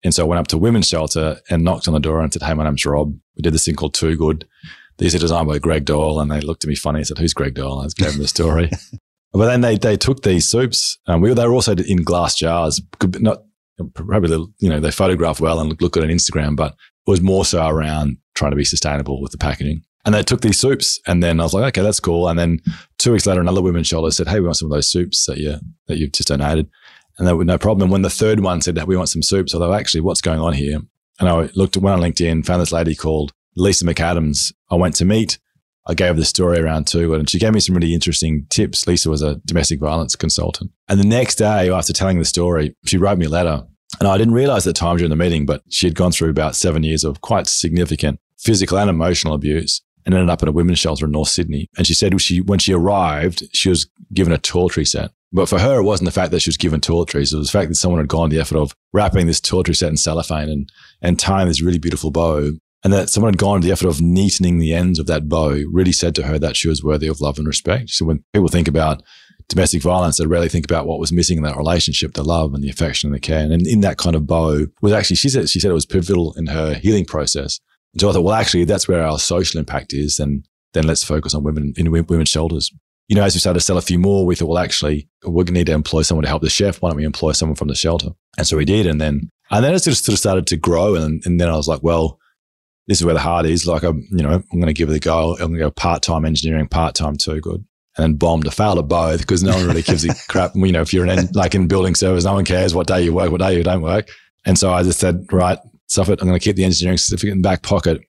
And 0.03 0.15
so 0.15 0.25
I 0.25 0.29
went 0.29 0.41
up 0.41 0.49
to 0.49 0.59
women's 0.59 0.89
shelter 0.89 1.41
and 1.51 1.63
knocked 1.63 1.89
on 1.89 1.95
the 1.95 2.01
door 2.01 2.21
and 2.21 2.33
said, 2.33 2.43
Hey, 2.43 2.55
my 2.55 2.65
name's 2.65 2.85
Rob. 2.87 3.15
We 3.37 3.43
did 3.43 3.53
this 3.55 3.65
thing 3.65 3.75
called 3.75 3.95
Two 3.95 4.17
Good. 4.17 4.47
These 4.99 5.15
are 5.15 5.19
designed 5.19 5.49
by 5.49 5.59
Greg 5.59 5.85
Doyle. 5.85 6.21
And 6.21 6.31
they 6.31 6.41
looked 6.41 6.65
at 6.65 6.69
me 6.69 6.75
funny 6.75 6.99
and 6.99 7.07
said, 7.07 7.19
Who's 7.19 7.35
Greg 7.35 7.55
Doyle? 7.55 7.81
And 7.81 7.93
I 7.99 8.03
gave 8.03 8.13
them 8.13 8.23
the 8.23 8.29
story. 8.29 8.71
but 9.33 9.47
then 9.47 9.61
they, 9.61 9.77
they 9.77 9.97
took 9.97 10.23
these 10.23 10.49
soups. 10.51 10.99
Um, 11.07 11.21
we, 11.21 11.33
they 11.35 11.47
were 11.47 11.55
also 11.55 11.75
in 11.75 12.03
glass 12.03 12.35
jars, 12.35 12.81
Could- 12.99 13.23
not 13.23 13.43
probably, 13.95 14.47
you 14.59 14.69
know, 14.69 14.81
they 14.81 14.91
photograph 14.91 15.41
well 15.41 15.61
and 15.61 15.71
look, 15.71 15.81
look 15.81 15.93
good 15.93 16.05
on 16.05 16.11
Instagram, 16.11 16.57
but 16.57 16.73
it 16.73 17.11
was 17.11 17.21
more 17.21 17.45
so 17.45 17.67
around 17.67 18.19
trying 18.35 18.51
to 18.51 18.57
be 18.57 18.65
sustainable 18.65 19.21
with 19.23 19.33
the 19.33 19.39
packaging. 19.39 19.83
And 20.05 20.15
they 20.15 20.23
took 20.23 20.41
these 20.41 20.59
soups, 20.59 20.99
and 21.07 21.23
then 21.23 21.41
I 21.41 21.43
was 21.43 21.53
like, 21.53 21.65
okay, 21.77 21.83
that's 21.83 22.01
cool. 22.01 22.29
And 22.29 22.39
then 22.39 22.61
two 22.97 23.13
weeks 23.13 23.27
later, 23.27 23.41
another 23.41 23.61
women's 23.61 23.87
shelter 23.87 24.11
said, 24.11 24.29
hey, 24.29 24.41
we 24.41 24.47
want 24.47 24.57
some 24.57 24.71
of 24.71 24.75
those 24.75 24.91
soups 24.91 25.27
that 25.27 25.37
you 25.37 25.57
that 25.89 25.99
you've 25.99 26.13
just 26.13 26.29
donated. 26.29 26.71
And 27.21 27.29
they 27.29 27.35
were 27.35 27.45
no 27.45 27.59
problem. 27.59 27.83
And 27.83 27.93
when 27.93 28.01
the 28.01 28.09
third 28.09 28.41
one 28.41 28.63
said 28.63 28.75
that 28.77 28.87
we 28.87 28.97
want 28.97 29.11
some 29.11 29.23
soups, 29.23 29.53
although 29.53 29.75
actually, 29.75 30.01
what's 30.01 30.23
going 30.23 30.41
on 30.41 30.55
here? 30.55 30.81
And 31.21 31.29
I 31.29 31.51
looked 31.55 31.77
went 31.77 31.95
on 31.95 32.01
LinkedIn, 32.01 32.47
found 32.47 32.63
this 32.63 32.73
lady 32.73 32.95
called 32.95 33.33
Lisa 33.57 33.85
McAdams. 33.85 34.55
I 34.71 34.77
went 34.77 34.95
to 34.97 35.05
meet. 35.05 35.39
I 35.87 35.93
gave 35.93 36.15
her 36.15 36.21
the 36.21 36.25
story 36.25 36.59
around 36.59 36.87
too, 36.87 37.13
and 37.15 37.29
she 37.29 37.39
gave 37.39 37.53
me 37.53 37.61
some 37.61 37.75
really 37.75 37.93
interesting 37.93 38.47
tips. 38.49 38.87
Lisa 38.87 39.11
was 39.11 39.21
a 39.21 39.37
domestic 39.45 39.81
violence 39.81 40.17
consultant. 40.17 40.71
And 40.89 40.99
the 40.99 41.07
next 41.07 41.35
day, 41.35 41.71
after 41.71 41.93
telling 41.93 42.19
the 42.19 42.25
story, 42.25 42.75
she 42.87 42.97
wrote 42.97 43.19
me 43.19 43.27
a 43.27 43.31
letter. 43.31 43.67
And 43.99 44.09
I 44.09 44.17
didn't 44.17 44.35
realize 44.35 44.67
at 44.67 44.75
the 44.75 44.79
time 44.79 44.97
during 44.97 45.11
the 45.11 45.17
meeting, 45.17 45.45
but 45.45 45.63
she 45.69 45.87
had 45.87 45.95
gone 45.95 46.13
through 46.13 46.31
about 46.31 46.57
seven 46.57 46.85
years 46.85 47.05
of 47.05 47.21
quite 47.21 47.49
significant 47.49 48.19
physical 48.39 48.79
and 48.79 48.89
emotional 48.89 49.35
abuse 49.35 49.83
and 50.07 50.15
ended 50.15 50.31
up 50.31 50.43
in 50.43 50.49
a 50.49 50.53
women's 50.53 50.79
shelter 50.79 51.05
in 51.05 51.11
North 51.11 51.29
Sydney. 51.29 51.69
And 51.77 51.87
she 51.87 51.93
said 51.93 52.19
she, 52.21 52.41
when 52.41 52.59
she 52.59 52.73
arrived, 52.73 53.45
she 53.53 53.69
was 53.69 53.91
given 54.15 54.33
a 54.33 54.39
toiletry 54.39 54.89
set. 54.89 55.11
But 55.33 55.49
for 55.49 55.61
her, 55.61 55.79
it 55.79 55.85
wasn't 55.85 56.07
the 56.07 56.13
fact 56.13 56.33
that 56.33 56.41
she 56.41 56.49
was 56.49 56.57
given 56.57 56.81
toiletries. 56.81 57.33
It 57.33 57.39
was 57.39 57.51
the 57.51 57.59
fact 57.59 57.69
that 57.69 57.77
someone 57.77 58.01
had 58.01 58.09
gone 58.09 58.31
the 58.31 58.41
effort 58.41 58.59
of 58.59 58.75
wrapping 58.93 59.27
this 59.27 59.41
toiletry 59.41 59.77
set 59.77 59.91
in 59.91 59.97
cellophane 59.97 60.49
and, 60.49 60.73
and 61.03 61.19
tying 61.19 61.47
this 61.47 61.63
really 61.63 61.79
beautiful 61.79 62.11
bow. 62.11 62.53
And 62.83 62.93
that 62.93 63.11
someone 63.11 63.35
had 63.35 63.39
gone 63.39 63.61
to 63.61 63.67
the 63.67 63.73
effort 63.73 63.89
of 63.89 63.99
neatening 63.99 64.59
the 64.59 64.73
ends 64.73 64.99
of 64.99 65.07
that 65.07 65.29
bow 65.29 65.63
really 65.71 65.93
said 65.93 66.15
to 66.15 66.23
her 66.23 66.39
that 66.39 66.57
she 66.57 66.67
was 66.67 66.83
worthy 66.83 67.07
of 67.07 67.21
love 67.21 67.39
and 67.39 67.47
respect. 67.47 67.91
So 67.91 68.07
when 68.07 68.25
people 68.33 68.49
think 68.49 68.69
about 68.69 69.03
domestic 69.49 69.83
violence, 69.83 70.17
they 70.17 70.27
rarely 70.27 70.49
think 70.49 70.65
about 70.65 70.87
what 70.87 70.99
was 70.99 71.13
missing 71.13 71.37
in 71.37 71.43
that 71.45 71.59
relationship, 71.59 72.15
the 72.15 72.25
love 72.25 72.55
and 72.55 72.65
the 72.65 72.71
affection 72.71 73.09
and 73.09 73.15
the 73.15 73.21
care. 73.21 73.41
And 73.41 73.67
in 73.67 73.83
that 73.83 73.99
kind 73.99 74.17
of 74.17 74.27
bow 74.27 74.67
was 74.81 74.93
actually, 74.93 75.17
she 75.17 75.29
said, 75.29 75.51
she 75.51 75.61
said 75.61 75.71
it 75.71 75.75
was 75.75 75.87
pivotal 75.87 76.33
in 76.39 76.47
her 76.47 76.75
healing 76.75 77.05
process. 77.05 77.61
And 77.93 78.01
so 78.01 78.09
I 78.09 78.13
thought, 78.13 78.25
well, 78.25 78.35
actually, 78.35 78.65
that's 78.65 78.89
where 78.89 79.03
our 79.03 79.19
social 79.19 79.61
impact 79.61 79.93
is. 79.93 80.19
And 80.19 80.47
then 80.73 80.87
let's 80.87 81.05
focus 81.05 81.35
on 81.35 81.45
women 81.45 81.75
in 81.77 81.91
women's 81.91 82.29
shelters. 82.31 82.73
You 83.11 83.17
know, 83.17 83.25
as 83.25 83.35
we 83.35 83.41
started 83.41 83.59
to 83.59 83.65
sell 83.65 83.77
a 83.77 83.83
few 83.83 83.99
more, 83.99 84.25
we 84.25 84.37
thought, 84.37 84.49
well, 84.49 84.59
actually, 84.63 85.09
we're 85.25 85.45
going 85.45 85.47
to 85.47 85.53
need 85.53 85.67
to 85.67 85.73
employ 85.73 86.03
someone 86.03 86.23
to 86.23 86.29
help 86.29 86.43
the 86.43 86.49
chef. 86.49 86.81
Why 86.81 86.91
don't 86.91 86.97
we 86.97 87.05
employ 87.05 87.33
someone 87.33 87.57
from 87.57 87.69
the 87.69 87.75
shelter? 87.75 88.11
And 88.39 88.47
so 88.47 88.57
we 88.57 88.65
did. 88.65 88.87
And 88.87 89.01
then, 89.01 89.31
and 89.51 89.65
then 89.65 89.75
it 89.75 89.81
sort 89.81 89.95
of, 89.95 89.99
sort 89.99 90.15
of 90.15 90.19
started 90.21 90.47
to 90.47 90.57
grow. 90.57 90.95
And, 90.95 91.21
and 91.27 91.41
then 91.41 91.49
I 91.49 91.57
was 91.57 91.67
like, 91.67 91.83
well, 91.83 92.21
this 92.87 93.01
is 93.01 93.05
where 93.05 93.15
the 93.15 93.21
heart 93.21 93.47
is. 93.47 93.67
Like, 93.67 93.83
I'm, 93.83 94.07
you 94.13 94.23
know, 94.23 94.31
I'm 94.31 94.61
going 94.61 94.67
to 94.67 94.73
give 94.73 94.89
it 94.89 94.97
a 94.97 95.01
go. 95.01 95.33
I'm 95.33 95.49
going 95.49 95.55
to 95.55 95.59
go 95.59 95.71
part 95.73 96.03
time 96.03 96.25
engineering, 96.25 96.69
part 96.69 96.95
time 96.95 97.17
Two 97.17 97.41
Good 97.41 97.65
and 97.97 98.05
then 98.05 98.15
bombed 98.15 98.47
or 98.47 98.51
failed 98.51 98.79
at 98.79 98.89
both 98.89 99.21
because 99.21 99.43
no 99.43 99.55
one 99.57 99.67
really 99.67 99.83
gives 99.83 100.05
a 100.05 100.15
crap. 100.29 100.53
You 100.55 100.73
know, 100.73 100.81
if 100.81 100.93
you're 100.93 101.07
in 101.07 101.29
like 101.33 101.55
in 101.55 101.67
building 101.69 101.95
service, 101.95 102.25
no 102.25 102.35
one 102.35 102.45
cares 102.45 102.75
what 102.75 102.87
day 102.87 103.03
you 103.03 103.13
work, 103.13 103.31
what 103.31 103.41
day 103.41 103.57
you 103.57 103.65
don't 103.65 103.83
work. 103.83 104.11
And 104.47 104.59
so 104.59 104.73
I 104.73 104.83
just 104.83 105.01
said, 105.01 105.27
right, 105.33 105.59
stuff 105.89 106.09
it. 106.09 106.21
I'm 106.21 106.29
going 106.29 106.39
to 106.39 106.45
keep 106.45 106.57
the 106.57 106.65
engineering 106.65 106.99
certificate 106.99 107.33
in 107.33 107.43
the 107.43 107.49
back 107.49 107.63
pocket 107.63 108.01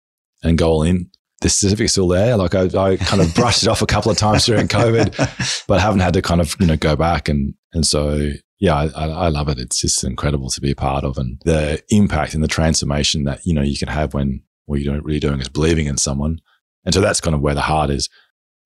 and 0.43 0.58
go 0.58 0.70
all 0.70 0.84
in. 0.84 1.10
The 1.41 1.50
certificate's 1.50 1.93
still 1.93 2.07
there. 2.07 2.38
Like 2.38 2.55
I, 2.55 2.63
I 2.63 2.98
kind 2.98 3.21
of 3.21 3.33
brushed 3.36 3.63
it 3.63 3.69
off 3.69 3.81
a 3.81 3.88
couple 3.88 4.12
of 4.12 4.17
times 4.17 4.45
during 4.45 4.67
COVID, 4.67 5.65
but 5.67 5.81
haven't 5.81 6.00
had 6.00 6.13
to 6.13 6.21
kind 6.21 6.41
of, 6.41 6.55
you 6.60 6.67
know, 6.67 6.77
go 6.77 6.95
back. 6.95 7.27
And, 7.29 7.55
and 7.74 7.86
so, 7.86 8.31
yeah, 8.60 8.75
I, 8.75 9.07
I 9.07 9.27
love 9.29 9.50
it. 9.50 9.60
It's 9.60 9.81
just 9.81 10.03
incredible 10.03 10.50
to 10.51 10.62
be 10.62 10.71
a 10.71 10.75
part 10.75 11.03
of 11.03 11.17
and 11.17 11.41
the 11.45 11.81
impact 11.89 12.33
and 12.33 12.43
the 12.43 12.48
transformation 12.48 13.24
that, 13.24 13.45
you 13.45 13.53
know, 13.53 13.63
you 13.63 13.77
can 13.77 13.88
have 13.88 14.13
when 14.13 14.43
what 14.65 14.81
you're 14.81 15.01
really 15.01 15.19
doing 15.19 15.41
is 15.41 15.50
believing 15.50 15.88
in 15.88 15.98
someone. 15.98 16.39
And 16.86 16.93
so 16.93 17.01
that's 17.01 17.21
kind 17.21 17.36
of 17.36 17.41
where 17.41 17.55
the 17.55 17.62
heart 17.62 17.89
is 17.89 18.10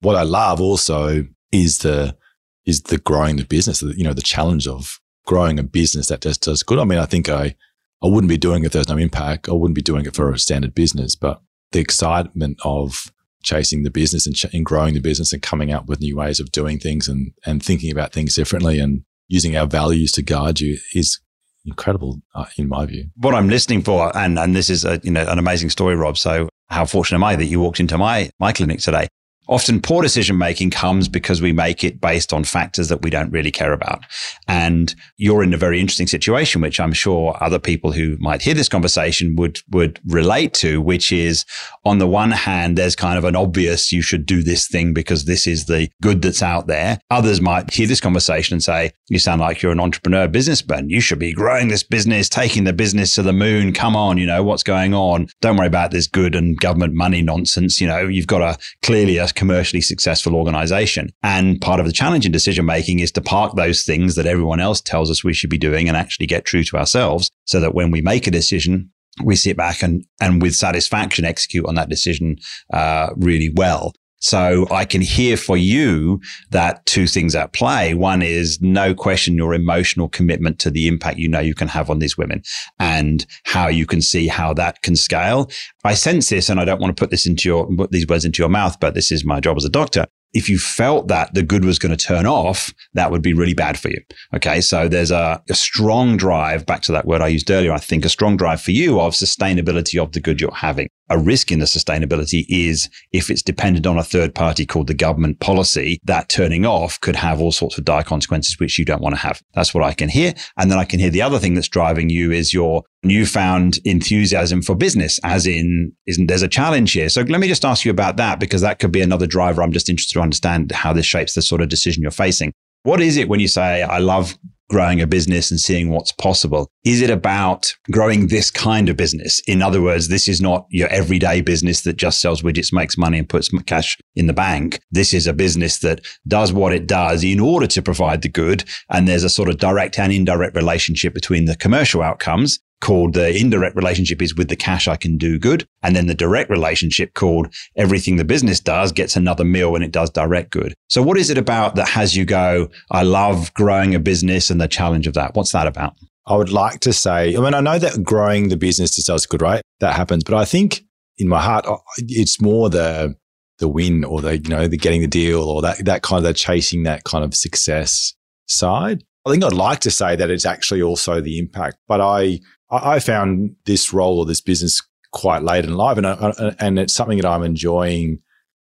what 0.00 0.16
I 0.16 0.22
love 0.22 0.60
also 0.60 1.26
is 1.52 1.78
the 1.78 2.16
is 2.64 2.82
the 2.82 2.98
growing 2.98 3.36
the 3.36 3.44
business, 3.44 3.82
you 3.82 4.04
know, 4.04 4.12
the 4.12 4.22
challenge 4.22 4.66
of 4.66 5.00
growing 5.24 5.58
a 5.58 5.62
business 5.62 6.08
that 6.08 6.20
just 6.20 6.42
does 6.42 6.62
good. 6.62 6.78
I 6.78 6.84
mean, 6.84 6.98
I 6.98 7.06
think 7.06 7.28
I 7.28 7.54
I 8.02 8.08
wouldn't 8.08 8.28
be 8.28 8.36
doing 8.36 8.62
it 8.62 8.66
if 8.66 8.72
there's 8.72 8.88
no 8.88 8.98
impact. 8.98 9.48
I 9.48 9.52
wouldn't 9.52 9.74
be 9.74 9.82
doing 9.82 10.06
it 10.06 10.14
for 10.14 10.32
a 10.32 10.38
standard 10.38 10.74
business, 10.74 11.16
but 11.16 11.40
the 11.76 11.82
excitement 11.82 12.58
of 12.64 13.12
chasing 13.42 13.82
the 13.82 13.90
business 13.90 14.26
and, 14.26 14.34
ch- 14.34 14.52
and 14.52 14.64
growing 14.64 14.94
the 14.94 15.00
business 15.00 15.32
and 15.32 15.42
coming 15.42 15.70
up 15.70 15.86
with 15.86 16.00
new 16.00 16.16
ways 16.16 16.40
of 16.40 16.50
doing 16.50 16.78
things 16.78 17.06
and 17.06 17.32
and 17.44 17.62
thinking 17.62 17.92
about 17.92 18.12
things 18.12 18.34
differently 18.34 18.80
and 18.80 19.04
using 19.28 19.56
our 19.56 19.66
values 19.66 20.10
to 20.12 20.22
guide 20.22 20.58
you 20.58 20.78
is 20.94 21.20
incredible 21.66 22.22
uh, 22.34 22.46
in 22.56 22.68
my 22.68 22.86
view. 22.86 23.04
What 23.16 23.34
I'm 23.34 23.48
listening 23.48 23.82
for, 23.82 24.16
and 24.16 24.38
and 24.38 24.56
this 24.56 24.70
is 24.70 24.84
a 24.84 25.00
you 25.04 25.10
know 25.10 25.26
an 25.28 25.38
amazing 25.38 25.70
story, 25.70 25.94
Rob. 25.94 26.16
So 26.16 26.48
how 26.68 26.86
fortunate 26.86 27.18
am 27.18 27.24
I 27.24 27.36
that 27.36 27.44
you 27.44 27.60
walked 27.60 27.78
into 27.78 27.98
my 27.98 28.30
my 28.40 28.52
clinic 28.52 28.80
today? 28.80 29.08
Often 29.48 29.82
poor 29.82 30.02
decision 30.02 30.38
making 30.38 30.70
comes 30.70 31.08
because 31.08 31.40
we 31.40 31.52
make 31.52 31.84
it 31.84 32.00
based 32.00 32.32
on 32.32 32.44
factors 32.44 32.88
that 32.88 33.02
we 33.02 33.10
don't 33.10 33.30
really 33.30 33.52
care 33.52 33.72
about. 33.72 34.04
And 34.48 34.94
you're 35.16 35.42
in 35.42 35.54
a 35.54 35.58
very 35.58 35.80
interesting 35.80 36.06
situation, 36.06 36.60
which 36.60 36.80
I'm 36.80 36.92
sure 36.92 37.36
other 37.40 37.58
people 37.58 37.92
who 37.92 38.16
might 38.18 38.42
hear 38.42 38.54
this 38.54 38.68
conversation 38.68 39.36
would, 39.36 39.60
would 39.70 40.00
relate 40.06 40.54
to, 40.54 40.80
which 40.80 41.12
is 41.12 41.44
on 41.84 41.98
the 41.98 42.06
one 42.06 42.32
hand, 42.32 42.76
there's 42.76 42.96
kind 42.96 43.18
of 43.18 43.24
an 43.24 43.36
obvious, 43.36 43.92
you 43.92 44.02
should 44.02 44.26
do 44.26 44.42
this 44.42 44.66
thing 44.66 44.92
because 44.92 45.24
this 45.24 45.46
is 45.46 45.66
the 45.66 45.88
good 46.02 46.22
that's 46.22 46.42
out 46.42 46.66
there. 46.66 46.98
Others 47.10 47.40
might 47.40 47.72
hear 47.72 47.86
this 47.86 48.00
conversation 48.00 48.54
and 48.54 48.64
say, 48.64 48.90
you 49.08 49.18
sound 49.18 49.40
like 49.40 49.62
you're 49.62 49.72
an 49.72 49.80
entrepreneur 49.80 50.26
businessman. 50.26 50.90
You 50.90 51.00
should 51.00 51.20
be 51.20 51.32
growing 51.32 51.68
this 51.68 51.84
business, 51.84 52.28
taking 52.28 52.64
the 52.64 52.72
business 52.72 53.14
to 53.14 53.22
the 53.22 53.32
moon. 53.32 53.72
Come 53.72 53.94
on. 53.94 54.18
You 54.18 54.26
know, 54.26 54.42
what's 54.42 54.64
going 54.64 54.94
on? 54.94 55.28
Don't 55.40 55.56
worry 55.56 55.66
about 55.68 55.92
this 55.92 56.06
good 56.06 56.34
and 56.34 56.58
government 56.58 56.94
money 56.94 57.22
nonsense. 57.22 57.80
You 57.80 57.86
know, 57.86 58.00
you've 58.00 58.26
got 58.26 58.42
a 58.42 58.58
clearly 58.82 59.18
a 59.18 59.28
commercially 59.36 59.80
successful 59.80 60.34
organization. 60.34 61.10
And 61.22 61.60
part 61.60 61.80
of 61.80 61.86
the 61.86 61.92
challenge 61.92 62.26
in 62.26 62.32
decision 62.32 62.66
making 62.66 63.00
is 63.00 63.12
to 63.12 63.20
park 63.20 63.54
those 63.54 63.84
things 63.84 64.14
that 64.16 64.26
everyone 64.26 64.60
else 64.60 64.80
tells 64.80 65.10
us 65.10 65.22
we 65.22 65.34
should 65.34 65.50
be 65.50 65.58
doing 65.58 65.88
and 65.88 65.96
actually 65.96 66.26
get 66.26 66.44
true 66.44 66.64
to 66.64 66.76
ourselves 66.76 67.30
so 67.44 67.60
that 67.60 67.74
when 67.74 67.90
we 67.90 68.00
make 68.00 68.26
a 68.26 68.30
decision, 68.30 68.90
we 69.24 69.36
sit 69.36 69.56
back 69.56 69.82
and, 69.82 70.04
and 70.20 70.42
with 70.42 70.54
satisfaction 70.54 71.24
execute 71.24 71.66
on 71.66 71.74
that 71.76 71.88
decision 71.88 72.36
uh, 72.72 73.10
really 73.16 73.50
well. 73.54 73.92
So 74.18 74.66
I 74.70 74.84
can 74.84 75.00
hear 75.00 75.36
for 75.36 75.56
you 75.56 76.20
that 76.50 76.84
two 76.86 77.06
things 77.06 77.34
at 77.34 77.52
play. 77.52 77.94
One 77.94 78.22
is 78.22 78.60
no 78.60 78.94
question 78.94 79.34
your 79.34 79.54
emotional 79.54 80.08
commitment 80.08 80.58
to 80.60 80.70
the 80.70 80.88
impact 80.88 81.18
you 81.18 81.28
know 81.28 81.40
you 81.40 81.54
can 81.54 81.68
have 81.68 81.90
on 81.90 81.98
these 81.98 82.16
women 82.16 82.42
and 82.78 83.26
how 83.44 83.68
you 83.68 83.86
can 83.86 84.00
see 84.00 84.26
how 84.26 84.54
that 84.54 84.82
can 84.82 84.96
scale. 84.96 85.50
I 85.84 85.94
sense 85.94 86.30
this 86.30 86.48
and 86.48 86.58
I 86.58 86.64
don't 86.64 86.80
want 86.80 86.96
to 86.96 87.00
put 87.00 87.10
this 87.10 87.26
into 87.26 87.48
your, 87.48 87.68
put 87.76 87.92
these 87.92 88.06
words 88.06 88.24
into 88.24 88.42
your 88.42 88.48
mouth, 88.48 88.78
but 88.80 88.94
this 88.94 89.12
is 89.12 89.24
my 89.24 89.40
job 89.40 89.56
as 89.56 89.64
a 89.64 89.70
doctor 89.70 90.06
if 90.36 90.50
you 90.50 90.58
felt 90.58 91.08
that 91.08 91.32
the 91.32 91.42
good 91.42 91.64
was 91.64 91.78
going 91.78 91.96
to 91.96 92.04
turn 92.04 92.26
off, 92.26 92.72
that 92.92 93.10
would 93.10 93.22
be 93.22 93.32
really 93.32 93.54
bad 93.54 93.78
for 93.78 93.88
you. 93.88 94.00
Okay. 94.34 94.60
So 94.60 94.86
there's 94.86 95.10
a, 95.10 95.42
a, 95.48 95.54
strong 95.54 96.18
drive 96.18 96.66
back 96.66 96.82
to 96.82 96.92
that 96.92 97.06
word 97.06 97.22
I 97.22 97.28
used 97.28 97.50
earlier. 97.50 97.72
I 97.72 97.78
think 97.78 98.04
a 98.04 98.10
strong 98.10 98.36
drive 98.36 98.60
for 98.60 98.72
you 98.72 99.00
of 99.00 99.14
sustainability 99.14 100.00
of 100.00 100.12
the 100.12 100.20
good 100.20 100.38
you're 100.38 100.52
having. 100.52 100.88
A 101.08 101.18
risk 101.18 101.52
in 101.52 101.60
the 101.60 101.66
sustainability 101.66 102.44
is 102.48 102.88
if 103.12 103.30
it's 103.30 103.42
dependent 103.42 103.86
on 103.86 103.96
a 103.96 104.02
third 104.02 104.34
party 104.34 104.66
called 104.66 104.88
the 104.88 104.94
government 104.94 105.38
policy, 105.40 106.00
that 106.04 106.28
turning 106.28 106.66
off 106.66 107.00
could 107.00 107.16
have 107.16 107.40
all 107.40 107.52
sorts 107.52 107.78
of 107.78 107.84
dire 107.84 108.02
consequences, 108.02 108.58
which 108.58 108.78
you 108.78 108.84
don't 108.84 109.02
want 109.02 109.14
to 109.14 109.20
have. 109.20 109.40
That's 109.54 109.72
what 109.72 109.84
I 109.84 109.92
can 109.92 110.08
hear. 110.08 110.34
And 110.58 110.70
then 110.70 110.78
I 110.78 110.84
can 110.84 110.98
hear 110.98 111.10
the 111.10 111.22
other 111.22 111.38
thing 111.38 111.54
that's 111.54 111.68
driving 111.68 112.10
you 112.10 112.32
is 112.32 112.52
your 112.52 112.82
newfound 113.04 113.78
enthusiasm 113.84 114.62
for 114.62 114.74
business, 114.74 115.20
as 115.22 115.46
in, 115.46 115.92
isn't 116.06 116.26
there's 116.26 116.42
a 116.42 116.48
challenge 116.48 116.92
here? 116.92 117.08
So 117.08 117.22
let 117.22 117.40
me 117.40 117.46
just 117.46 117.64
ask 117.64 117.84
you 117.84 117.90
about 117.90 118.16
that 118.16 118.40
because 118.40 118.62
that 118.62 118.80
could 118.80 118.90
be 118.90 119.00
another 119.00 119.26
driver. 119.26 119.62
I'm 119.62 119.72
just 119.72 119.88
interested 119.88 120.14
to 120.14 120.20
understand 120.20 120.72
how 120.72 120.92
this 120.92 121.06
shapes 121.06 121.34
the 121.34 121.42
sort 121.42 121.60
of 121.60 121.68
decision 121.68 122.02
you're 122.02 122.10
facing. 122.10 122.52
What 122.82 123.00
is 123.00 123.16
it 123.16 123.28
when 123.28 123.40
you 123.40 123.48
say, 123.48 123.82
I 123.82 123.98
love 123.98 124.36
growing 124.68 125.00
a 125.00 125.06
business 125.06 125.50
and 125.50 125.60
seeing 125.60 125.90
what's 125.90 126.12
possible? 126.12 126.68
Is 126.84 127.00
it 127.00 127.10
about 127.10 127.74
growing 127.90 128.28
this 128.28 128.50
kind 128.50 128.88
of 128.88 128.96
business? 128.96 129.40
In 129.46 129.62
other 129.62 129.80
words, 129.82 130.08
this 130.08 130.28
is 130.28 130.40
not 130.40 130.66
your 130.70 130.88
everyday 130.88 131.40
business 131.40 131.82
that 131.82 131.96
just 131.96 132.20
sells 132.20 132.42
widgets, 132.42 132.72
makes 132.72 132.98
money 132.98 133.18
and 133.18 133.28
puts 133.28 133.48
cash 133.66 133.96
in 134.14 134.26
the 134.26 134.32
bank. 134.32 134.80
This 134.90 135.14
is 135.14 135.26
a 135.26 135.32
business 135.32 135.78
that 135.80 136.00
does 136.26 136.52
what 136.52 136.72
it 136.72 136.86
does 136.86 137.24
in 137.24 137.40
order 137.40 137.66
to 137.66 137.82
provide 137.82 138.22
the 138.22 138.28
good. 138.28 138.64
And 138.90 139.06
there's 139.06 139.24
a 139.24 139.30
sort 139.30 139.48
of 139.48 139.58
direct 139.58 139.98
and 139.98 140.12
indirect 140.12 140.56
relationship 140.56 141.14
between 141.14 141.44
the 141.44 141.56
commercial 141.56 142.02
outcomes 142.02 142.58
called 142.80 143.14
the 143.14 143.36
indirect 143.36 143.76
relationship 143.76 144.20
is 144.20 144.34
with 144.34 144.48
the 144.48 144.56
cash 144.56 144.86
I 144.86 144.96
can 144.96 145.16
do 145.16 145.38
good. 145.38 145.66
And 145.82 145.96
then 145.96 146.06
the 146.06 146.14
direct 146.14 146.50
relationship 146.50 147.14
called 147.14 147.52
everything 147.76 148.16
the 148.16 148.24
business 148.24 148.60
does 148.60 148.92
gets 148.92 149.16
another 149.16 149.44
meal 149.44 149.72
when 149.72 149.82
it 149.82 149.92
does 149.92 150.10
direct 150.10 150.50
good. 150.50 150.74
So 150.88 151.02
what 151.02 151.16
is 151.18 151.30
it 151.30 151.38
about 151.38 151.74
that 151.76 151.88
has 151.88 152.16
you 152.16 152.24
go, 152.24 152.68
I 152.90 153.02
love 153.02 153.52
growing 153.54 153.94
a 153.94 154.00
business 154.00 154.50
and 154.50 154.60
the 154.60 154.68
challenge 154.68 155.06
of 155.06 155.14
that? 155.14 155.34
What's 155.34 155.52
that 155.52 155.66
about? 155.66 155.94
I 156.26 156.36
would 156.36 156.50
like 156.50 156.80
to 156.80 156.92
say, 156.92 157.36
I 157.36 157.40
mean, 157.40 157.54
I 157.54 157.60
know 157.60 157.78
that 157.78 158.02
growing 158.02 158.48
the 158.48 158.56
business 158.56 158.94
to 158.96 159.02
sales 159.02 159.26
good, 159.26 159.42
right? 159.42 159.62
That 159.80 159.94
happens. 159.94 160.24
But 160.24 160.34
I 160.34 160.44
think 160.44 160.84
in 161.18 161.28
my 161.28 161.40
heart, 161.40 161.66
it's 161.98 162.40
more 162.40 162.68
the, 162.68 163.14
the 163.58 163.68
win 163.68 164.04
or 164.04 164.20
the, 164.20 164.38
you 164.38 164.48
know, 164.50 164.66
the 164.66 164.76
getting 164.76 165.00
the 165.00 165.06
deal 165.06 165.42
or 165.42 165.62
that, 165.62 165.84
that 165.84 166.02
kind 166.02 166.18
of 166.18 166.24
the 166.24 166.34
chasing 166.34 166.82
that 166.82 167.04
kind 167.04 167.24
of 167.24 167.34
success 167.34 168.12
side. 168.46 169.02
I 169.24 169.30
think 169.30 169.42
I'd 169.42 169.52
like 169.52 169.80
to 169.80 169.90
say 169.90 170.14
that 170.14 170.30
it's 170.30 170.46
actually 170.46 170.82
also 170.82 171.20
the 171.20 171.38
impact, 171.38 171.78
but 171.88 172.00
I, 172.00 172.40
I 172.70 172.98
found 172.98 173.56
this 173.64 173.92
role 173.92 174.18
or 174.18 174.26
this 174.26 174.40
business 174.40 174.82
quite 175.12 175.42
late 175.42 175.64
in 175.64 175.74
life, 175.74 175.98
and 175.98 176.06
I, 176.06 176.54
and 176.58 176.78
it's 176.78 176.94
something 176.94 177.18
that 177.18 177.28
I'm 177.28 177.42
enjoying. 177.42 178.20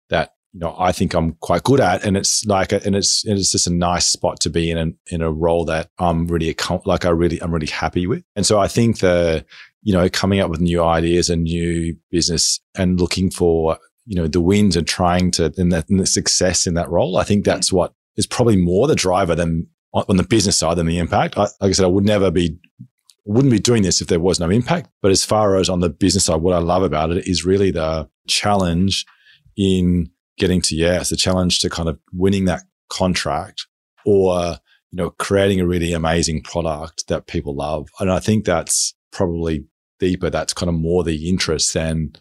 That 0.09 0.33
you 0.53 0.59
know, 0.59 0.75
I 0.77 0.91
think 0.91 1.13
I'm 1.13 1.33
quite 1.41 1.63
good 1.63 1.79
at, 1.79 2.05
and 2.05 2.15
it's 2.15 2.45
like, 2.45 2.71
a, 2.71 2.85
and 2.85 2.95
it's 2.95 3.23
it's 3.25 3.51
just 3.51 3.67
a 3.67 3.73
nice 3.73 4.05
spot 4.05 4.39
to 4.41 4.49
be 4.49 4.69
in, 4.69 4.77
in, 4.77 4.97
in 5.07 5.21
a 5.21 5.31
role 5.31 5.65
that 5.65 5.89
I'm 5.97 6.27
really 6.27 6.55
like 6.85 7.05
I 7.05 7.09
really 7.09 7.41
I'm 7.41 7.53
really 7.53 7.67
happy 7.67 8.07
with, 8.07 8.23
and 8.35 8.45
so 8.45 8.59
I 8.59 8.67
think 8.67 8.99
the 8.99 9.45
you 9.83 9.93
know 9.93 10.09
coming 10.09 10.39
up 10.39 10.49
with 10.49 10.61
new 10.61 10.83
ideas 10.83 11.29
and 11.29 11.43
new 11.43 11.95
business 12.11 12.59
and 12.77 12.99
looking 12.99 13.31
for 13.31 13.77
you 14.05 14.15
know 14.15 14.27
the 14.27 14.41
wins 14.41 14.75
and 14.75 14.87
trying 14.87 15.31
to 15.31 15.53
and 15.57 15.71
the, 15.71 15.85
and 15.89 15.99
the 15.99 16.07
success 16.07 16.67
in 16.67 16.73
that 16.75 16.89
role, 16.89 17.17
I 17.17 17.23
think 17.23 17.45
that's 17.45 17.71
what 17.71 17.93
is 18.17 18.27
probably 18.27 18.57
more 18.57 18.87
the 18.87 18.95
driver 18.95 19.35
than 19.35 19.67
on 19.93 20.17
the 20.17 20.23
business 20.23 20.57
side 20.57 20.77
than 20.77 20.87
the 20.87 20.99
impact. 20.99 21.37
I, 21.37 21.43
like 21.61 21.69
I 21.69 21.71
said, 21.71 21.85
I 21.85 21.89
would 21.89 22.03
never 22.03 22.29
be 22.29 22.57
wouldn't 23.25 23.51
be 23.51 23.59
doing 23.59 23.83
this 23.83 24.01
if 24.01 24.07
there 24.07 24.19
was 24.19 24.39
no 24.39 24.49
impact. 24.49 24.89
But 25.01 25.11
as 25.11 25.25
far 25.25 25.55
as 25.55 25.69
on 25.69 25.79
the 25.79 25.89
business 25.89 26.25
side, 26.25 26.41
what 26.41 26.53
I 26.53 26.59
love 26.59 26.83
about 26.83 27.11
it 27.11 27.27
is 27.27 27.45
really 27.45 27.71
the 27.71 28.07
challenge 28.27 29.05
in 29.57 30.09
getting 30.37 30.61
to 30.61 30.75
yes, 30.75 31.09
the 31.09 31.15
challenge 31.15 31.59
to 31.59 31.69
kind 31.69 31.89
of 31.89 31.99
winning 32.13 32.45
that 32.45 32.63
contract 32.89 33.65
or 34.05 34.57
you 34.91 34.97
know 34.97 35.09
creating 35.11 35.59
a 35.59 35.67
really 35.67 35.93
amazing 35.93 36.43
product 36.43 37.07
that 37.07 37.27
people 37.27 37.55
love. 37.55 37.89
And 37.99 38.11
I 38.11 38.19
think 38.19 38.45
that's 38.45 38.93
probably 39.11 39.65
deeper. 39.99 40.29
That's 40.29 40.53
kind 40.53 40.69
of 40.69 40.75
more 40.75 41.03
the 41.03 41.27
interest 41.29 41.73
than 41.73 42.13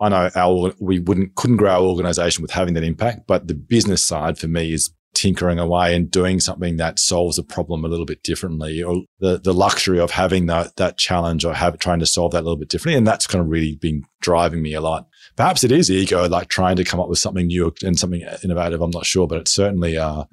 I 0.00 0.08
know 0.08 0.30
our 0.34 0.74
we 0.78 0.98
wouldn't 0.98 1.34
couldn't 1.34 1.56
grow 1.56 1.70
our 1.70 1.82
organization 1.82 2.42
with 2.42 2.50
having 2.50 2.74
that 2.74 2.84
impact, 2.84 3.26
but 3.26 3.48
the 3.48 3.54
business 3.54 4.02
side 4.02 4.38
for 4.38 4.48
me 4.48 4.72
is 4.72 4.90
tinkering 5.16 5.58
away 5.58 5.96
and 5.96 6.10
doing 6.10 6.38
something 6.38 6.76
that 6.76 6.98
solves 6.98 7.38
a 7.38 7.42
problem 7.42 7.84
a 7.84 7.88
little 7.88 8.04
bit 8.04 8.22
differently 8.22 8.82
or 8.82 9.02
the, 9.18 9.38
the 9.38 9.54
luxury 9.54 9.98
of 9.98 10.10
having 10.10 10.44
that, 10.46 10.76
that 10.76 10.98
challenge 10.98 11.42
or 11.42 11.54
have, 11.54 11.78
trying 11.78 11.98
to 11.98 12.06
solve 12.06 12.32
that 12.32 12.42
a 12.42 12.46
little 12.46 12.58
bit 12.58 12.68
differently. 12.68 12.98
And 12.98 13.06
that's 13.06 13.26
kind 13.26 13.42
of 13.42 13.50
really 13.50 13.76
been 13.76 14.04
driving 14.20 14.60
me 14.60 14.74
a 14.74 14.82
lot. 14.82 15.08
Perhaps 15.34 15.64
it 15.64 15.72
is 15.72 15.90
ego, 15.90 16.28
like 16.28 16.48
trying 16.48 16.76
to 16.76 16.84
come 16.84 17.00
up 17.00 17.08
with 17.08 17.18
something 17.18 17.46
new 17.46 17.74
and 17.82 17.98
something 17.98 18.22
innovative. 18.44 18.82
I'm 18.82 18.90
not 18.90 19.06
sure, 19.06 19.26
but 19.26 19.38
it's 19.38 19.52
certainly, 19.52 19.96
uh, 19.96 20.24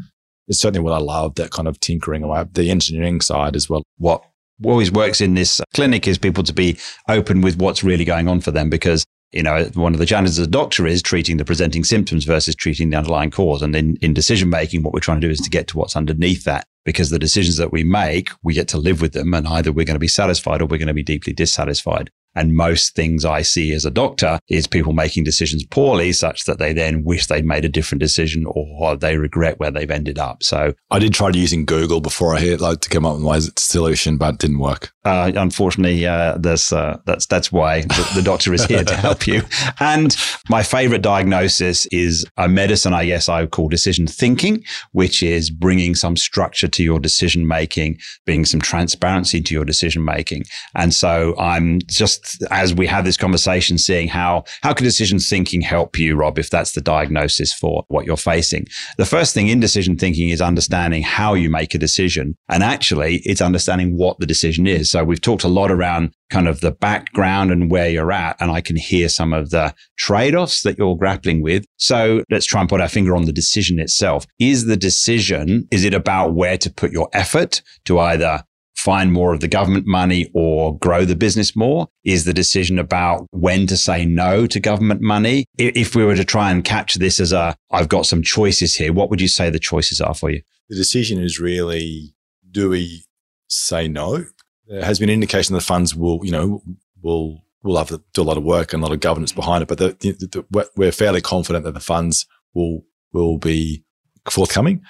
it's 0.50 0.60
certainly 0.60 0.84
what 0.84 0.94
I 0.94 1.00
love, 1.00 1.36
that 1.36 1.52
kind 1.52 1.70
of 1.70 1.80
tinkering 1.80 2.22
away, 2.22 2.44
the 2.52 2.70
engineering 2.70 3.22
side 3.22 3.56
as 3.56 3.70
well. 3.70 3.84
What 3.98 4.26
always 4.66 4.92
works 4.92 5.22
in 5.22 5.34
this 5.34 5.62
clinic 5.74 6.08
is 6.08 6.18
people 6.18 6.44
to 6.44 6.54
be 6.54 6.78
open 7.08 7.40
with 7.42 7.58
what's 7.58 7.84
really 7.84 8.06
going 8.06 8.28
on 8.28 8.42
for 8.42 8.52
them 8.52 8.70
because 8.70 9.06
you 9.34 9.44
know, 9.44 9.66
one 9.74 9.94
of 9.94 10.00
the 10.00 10.06
challenges 10.06 10.40
as 10.40 10.48
a 10.48 10.50
doctor 10.50 10.86
is 10.86 11.02
treating 11.02 11.38
the 11.38 11.46
presenting 11.46 11.84
symptoms 11.84 12.24
versus 12.24 12.56
treating 12.56 12.90
the 12.90 12.98
underlying 12.98 13.32
cause. 13.32 13.62
And 13.62 13.76
in, 13.76 13.98
in 13.98 14.14
decision 14.14 14.50
making, 14.50 14.84
what 14.84 14.94
we're 14.94 15.00
trying 15.00 15.22
to 15.22 15.28
do 15.28 15.32
is 15.32 15.42
to 15.42 15.50
get 15.50 15.68
to 15.70 15.78
what's 15.78 15.96
underneath 15.96 16.44
that 16.44 16.66
because 16.86 17.10
the 17.10 17.20
decisions 17.20 17.58
that 17.58 17.72
we 17.72 17.84
make, 17.84 18.30
we 18.44 18.54
get 18.54 18.68
to 18.70 18.78
live 18.78 19.02
with 19.02 19.14
them 19.14 19.34
and 19.34 19.48
either 19.48 19.72
we're 19.72 19.86
going 19.86 19.96
to 19.96 20.00
be 20.00 20.08
satisfied 20.08 20.62
or 20.62 20.66
we're 20.66 20.78
going 20.78 20.88
to 20.88 20.94
be 20.94 21.04
deeply 21.04 21.34
dissatisfied. 21.34 22.10
And 22.36 22.56
most 22.56 22.96
things 22.96 23.26
I 23.26 23.44
see 23.44 23.74
as 23.74 23.86
a 23.86 23.92
doctor 23.92 24.40
is 24.50 24.66
people 24.66 24.94
making 24.94 25.24
decisions 25.24 25.64
poorly 25.66 26.12
such 26.14 26.46
that 26.46 26.58
they 26.58 26.74
then 26.74 27.04
wish 27.04 27.28
they'd 27.28 27.46
made 27.46 27.64
a 27.64 27.70
different 27.70 28.00
decision 28.00 28.46
or 28.48 28.96
they 28.96 29.18
regret 29.18 29.60
where 29.60 29.72
they've 29.72 29.90
ended 29.90 30.18
up. 30.18 30.42
So 30.42 30.74
I 30.90 31.00
did 31.00 31.14
try 31.14 31.30
using 31.30 31.66
Google 31.66 32.02
before 32.02 32.36
I 32.36 32.40
hit 32.40 32.60
like 32.60 32.82
to 32.82 32.90
come 32.90 33.06
up 33.06 33.16
with 33.16 33.24
my 33.24 33.40
solution, 33.58 34.18
but 34.18 34.36
it 34.36 34.40
didn't 34.40 34.60
work. 34.60 34.93
Uh, 35.06 35.32
unfortunately, 35.36 36.06
uh, 36.06 36.38
that's, 36.38 36.72
uh, 36.72 36.98
that's, 37.06 37.26
that's 37.26 37.52
why 37.52 37.82
the, 37.82 38.12
the 38.16 38.22
doctor 38.22 38.54
is 38.54 38.64
here 38.66 38.84
to 38.84 38.96
help 38.96 39.28
you. 39.28 39.42
And 39.80 40.16
my 40.50 40.64
favorite 40.64 41.02
diagnosis 41.02 41.86
is 41.88 42.26
a 42.38 42.48
medicine, 42.48 42.94
I 42.94 43.06
guess 43.06 43.28
I 43.28 43.42
would 43.42 43.52
call 43.52 43.68
decision 43.68 44.08
thinking, 44.08 44.64
which 44.92 45.22
is 45.22 45.50
bringing 45.50 45.96
some 45.96 46.16
structure 46.16 46.68
to 46.68 46.84
your 46.84 47.00
decision 47.00 47.48
making, 47.48 48.00
bringing 48.26 48.46
some 48.46 48.62
transparency 48.62 49.42
to 49.42 49.54
your 49.54 49.66
decision 49.66 50.06
making. 50.06 50.44
And 50.76 50.94
so 50.94 51.36
I'm 51.38 51.80
just 51.88 52.44
as 52.52 52.74
we 52.74 52.88
have 52.88 53.04
this 53.04 53.18
conversation, 53.18 53.78
seeing 53.78 54.08
how, 54.08 54.44
how 54.62 54.74
can 54.74 54.86
decision 54.86 55.20
thinking 55.20 55.62
help 55.62 55.98
you, 55.98 56.16
Rob, 56.16 56.40
if 56.40 56.50
that's 56.50 56.74
the 56.74 56.82
diagnosis 56.82 57.54
for 57.54 57.84
what 57.88 58.06
you're 58.06 58.18
facing? 58.18 58.68
The 58.98 59.06
first 59.06 59.34
thing 59.34 59.48
in 59.48 59.60
decision 59.60 59.98
thinking 59.98 60.30
is 60.30 60.42
understanding 60.42 61.04
how 61.04 61.34
you 61.34 61.50
make 61.50 61.74
a 61.74 61.80
decision. 61.80 62.36
And 62.50 62.64
actually, 62.64 63.18
it's 63.26 63.42
understanding 63.42 63.98
what 63.98 64.20
the 64.20 64.26
decision 64.26 64.68
is. 64.68 64.93
So 64.94 65.04
we've 65.04 65.20
talked 65.20 65.44
a 65.44 65.48
lot 65.48 65.72
around 65.72 66.14
kind 66.30 66.48
of 66.48 66.62
the 66.62 66.70
background 66.70 67.52
and 67.52 67.72
where 67.72 67.90
you're 67.90 68.12
at. 68.12 68.40
And 68.40 68.52
I 68.52 68.62
can 68.62 68.76
hear 68.76 69.10
some 69.10 69.34
of 69.34 69.50
the 69.50 69.74
trade 69.98 70.36
offs 70.36 70.62
that 70.62 70.78
you're 70.78 70.96
grappling 70.96 71.42
with. 71.42 71.66
So 71.78 72.24
let's 72.30 72.46
try 72.46 72.62
and 72.62 72.70
put 72.70 72.80
our 72.80 72.88
finger 72.88 73.16
on 73.16 73.26
the 73.26 73.32
decision 73.32 73.80
itself. 73.80 74.28
Is 74.38 74.68
the 74.68 74.78
decision, 74.78 75.68
is 75.72 75.84
it 75.84 75.96
about 75.96 76.36
where 76.36 76.60
to 76.60 76.72
put 76.72 76.92
your 76.92 77.10
effort 77.12 77.64
to 77.86 77.98
either 77.98 78.44
find 78.76 79.12
more 79.12 79.34
of 79.34 79.40
the 79.40 79.48
government 79.48 79.88
money 79.88 80.30
or 80.36 80.78
grow 80.78 81.06
the 81.06 81.16
business 81.16 81.56
more? 81.56 81.88
Is 82.04 82.26
the 82.26 82.34
decision 82.34 82.78
about 82.78 83.26
when 83.32 83.66
to 83.66 83.78
say 83.78 84.06
no 84.06 84.46
to 84.46 84.60
government 84.60 85.02
money? 85.02 85.46
If 85.58 85.96
we 85.96 86.06
were 86.06 86.16
to 86.16 86.24
try 86.24 86.52
and 86.52 86.64
capture 86.64 87.00
this 87.00 87.20
as 87.20 87.32
a, 87.34 87.56
I've 87.72 87.90
got 87.90 88.06
some 88.06 88.22
choices 88.22 88.76
here, 88.76 88.94
what 88.94 89.10
would 89.10 89.22
you 89.22 89.28
say 89.28 89.50
the 89.50 89.58
choices 89.58 90.00
are 90.00 90.14
for 90.14 90.30
you? 90.30 90.44
The 90.70 90.76
decision 90.76 91.20
is 91.20 91.40
really, 91.40 92.14
do 92.52 92.70
we 92.70 93.06
say 93.48 93.88
no? 93.88 94.26
There 94.74 94.86
has 94.86 95.00
been 95.00 95.10
an 95.10 95.14
indication 95.14 95.54
that 95.54 95.60
the 95.60 95.66
funds 95.66 95.96
will, 95.96 96.20
you 96.24 96.32
know, 96.32 96.62
will 97.02 97.44
will 97.64 97.78
have 97.78 97.90
to 97.90 98.02
do 98.14 98.22
a 98.22 98.24
lot 98.24 98.38
of 98.38 98.44
work 98.44 98.74
and 98.74 98.82
a 98.82 98.86
lot 98.86 98.94
of 98.94 99.00
governance 99.00 99.32
behind 99.32 99.62
it, 99.62 99.68
but 99.68 99.78
the, 99.78 99.96
the, 100.00 100.44
the, 100.52 100.70
we're 100.76 100.92
fairly 100.92 101.22
confident 101.22 101.64
that 101.64 101.74
the 101.74 101.80
funds 101.80 102.26
will 102.54 102.84
will 103.14 103.38
be 103.38 103.84
forthcoming. 104.30 104.82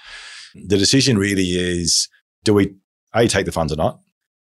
The 0.56 0.78
decision 0.78 1.18
really 1.18 1.50
is: 1.50 2.10
do 2.44 2.54
we 2.54 2.76
a, 3.14 3.28
take 3.28 3.46
the 3.46 3.52
funds 3.52 3.74
or 3.74 3.76
not? 3.76 4.00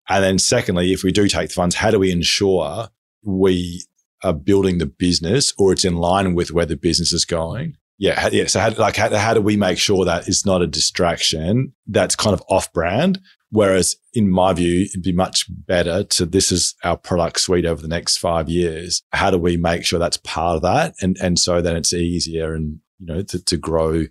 And 0.08 0.24
then 0.24 0.38
secondly, 0.38 0.92
if 0.92 1.02
we 1.02 1.12
do 1.12 1.28
take 1.28 1.48
the 1.48 1.54
funds, 1.54 1.76
how 1.76 1.90
do 1.90 1.98
we 1.98 2.10
ensure 2.10 2.88
we 3.22 3.84
are 4.22 4.32
building 4.32 4.78
the 4.78 4.86
business 4.86 5.52
or 5.56 5.72
it's 5.72 5.84
in 5.84 5.96
line 5.96 6.34
with 6.34 6.52
where 6.52 6.66
the 6.66 6.76
business 6.76 7.12
is 7.12 7.24
going? 7.24 7.76
Yeah. 7.98 8.28
Yeah. 8.32 8.46
So 8.46 8.60
how, 8.60 8.70
like, 8.70 8.96
how, 8.96 9.14
how 9.14 9.34
do 9.34 9.40
we 9.40 9.56
make 9.56 9.78
sure 9.78 10.04
that 10.06 10.26
it's 10.26 10.46
not 10.46 10.62
a 10.62 10.66
distraction 10.66 11.74
that's 11.86 12.16
kind 12.16 12.34
of 12.34 12.42
off 12.48 12.72
brand? 12.72 13.20
Whereas 13.52 13.96
in 14.14 14.30
my 14.30 14.52
view, 14.52 14.82
it'd 14.82 15.02
be 15.02 15.12
much 15.12 15.46
better 15.48 16.04
to 16.04 16.26
this 16.26 16.52
is 16.52 16.74
our 16.84 16.96
product 16.96 17.40
suite 17.40 17.66
over 17.66 17.82
the 17.82 17.88
next 17.88 18.18
five 18.18 18.48
years. 18.48 19.02
How 19.12 19.30
do 19.30 19.38
we 19.38 19.56
make 19.56 19.84
sure 19.84 19.98
that's 19.98 20.18
part 20.18 20.56
of 20.56 20.62
that? 20.62 20.94
And, 21.00 21.16
and 21.20 21.38
so 21.38 21.60
then 21.60 21.76
it's 21.76 21.92
easier 21.92 22.54
and, 22.54 22.78
you 22.98 23.06
know, 23.06 23.22
to, 23.22 23.44
to 23.44 23.56
grow 23.56 24.04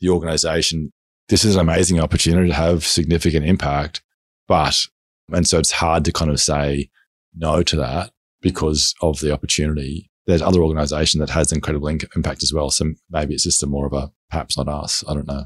the 0.00 0.08
organization. 0.08 0.92
This 1.28 1.44
is 1.44 1.56
an 1.56 1.60
amazing 1.60 2.00
opportunity 2.00 2.48
to 2.48 2.54
have 2.54 2.86
significant 2.86 3.44
impact. 3.44 4.02
But, 4.48 4.86
and 5.30 5.46
so 5.46 5.58
it's 5.58 5.72
hard 5.72 6.04
to 6.06 6.12
kind 6.12 6.30
of 6.30 6.40
say 6.40 6.88
no 7.34 7.62
to 7.64 7.76
that 7.76 8.12
because 8.40 8.94
of 9.02 9.20
the 9.20 9.32
opportunity. 9.32 10.10
There's 10.26 10.42
other 10.42 10.62
organization 10.62 11.20
that 11.20 11.30
has 11.30 11.52
incredible 11.52 11.88
impact 11.88 12.42
as 12.42 12.52
well. 12.52 12.70
So 12.70 12.92
maybe 13.10 13.34
it's 13.34 13.44
just 13.44 13.62
a 13.62 13.66
more 13.66 13.86
of 13.86 13.92
a 13.92 14.10
perhaps 14.30 14.56
not 14.56 14.68
us. 14.68 15.04
I 15.06 15.14
don't 15.14 15.28
know. 15.28 15.44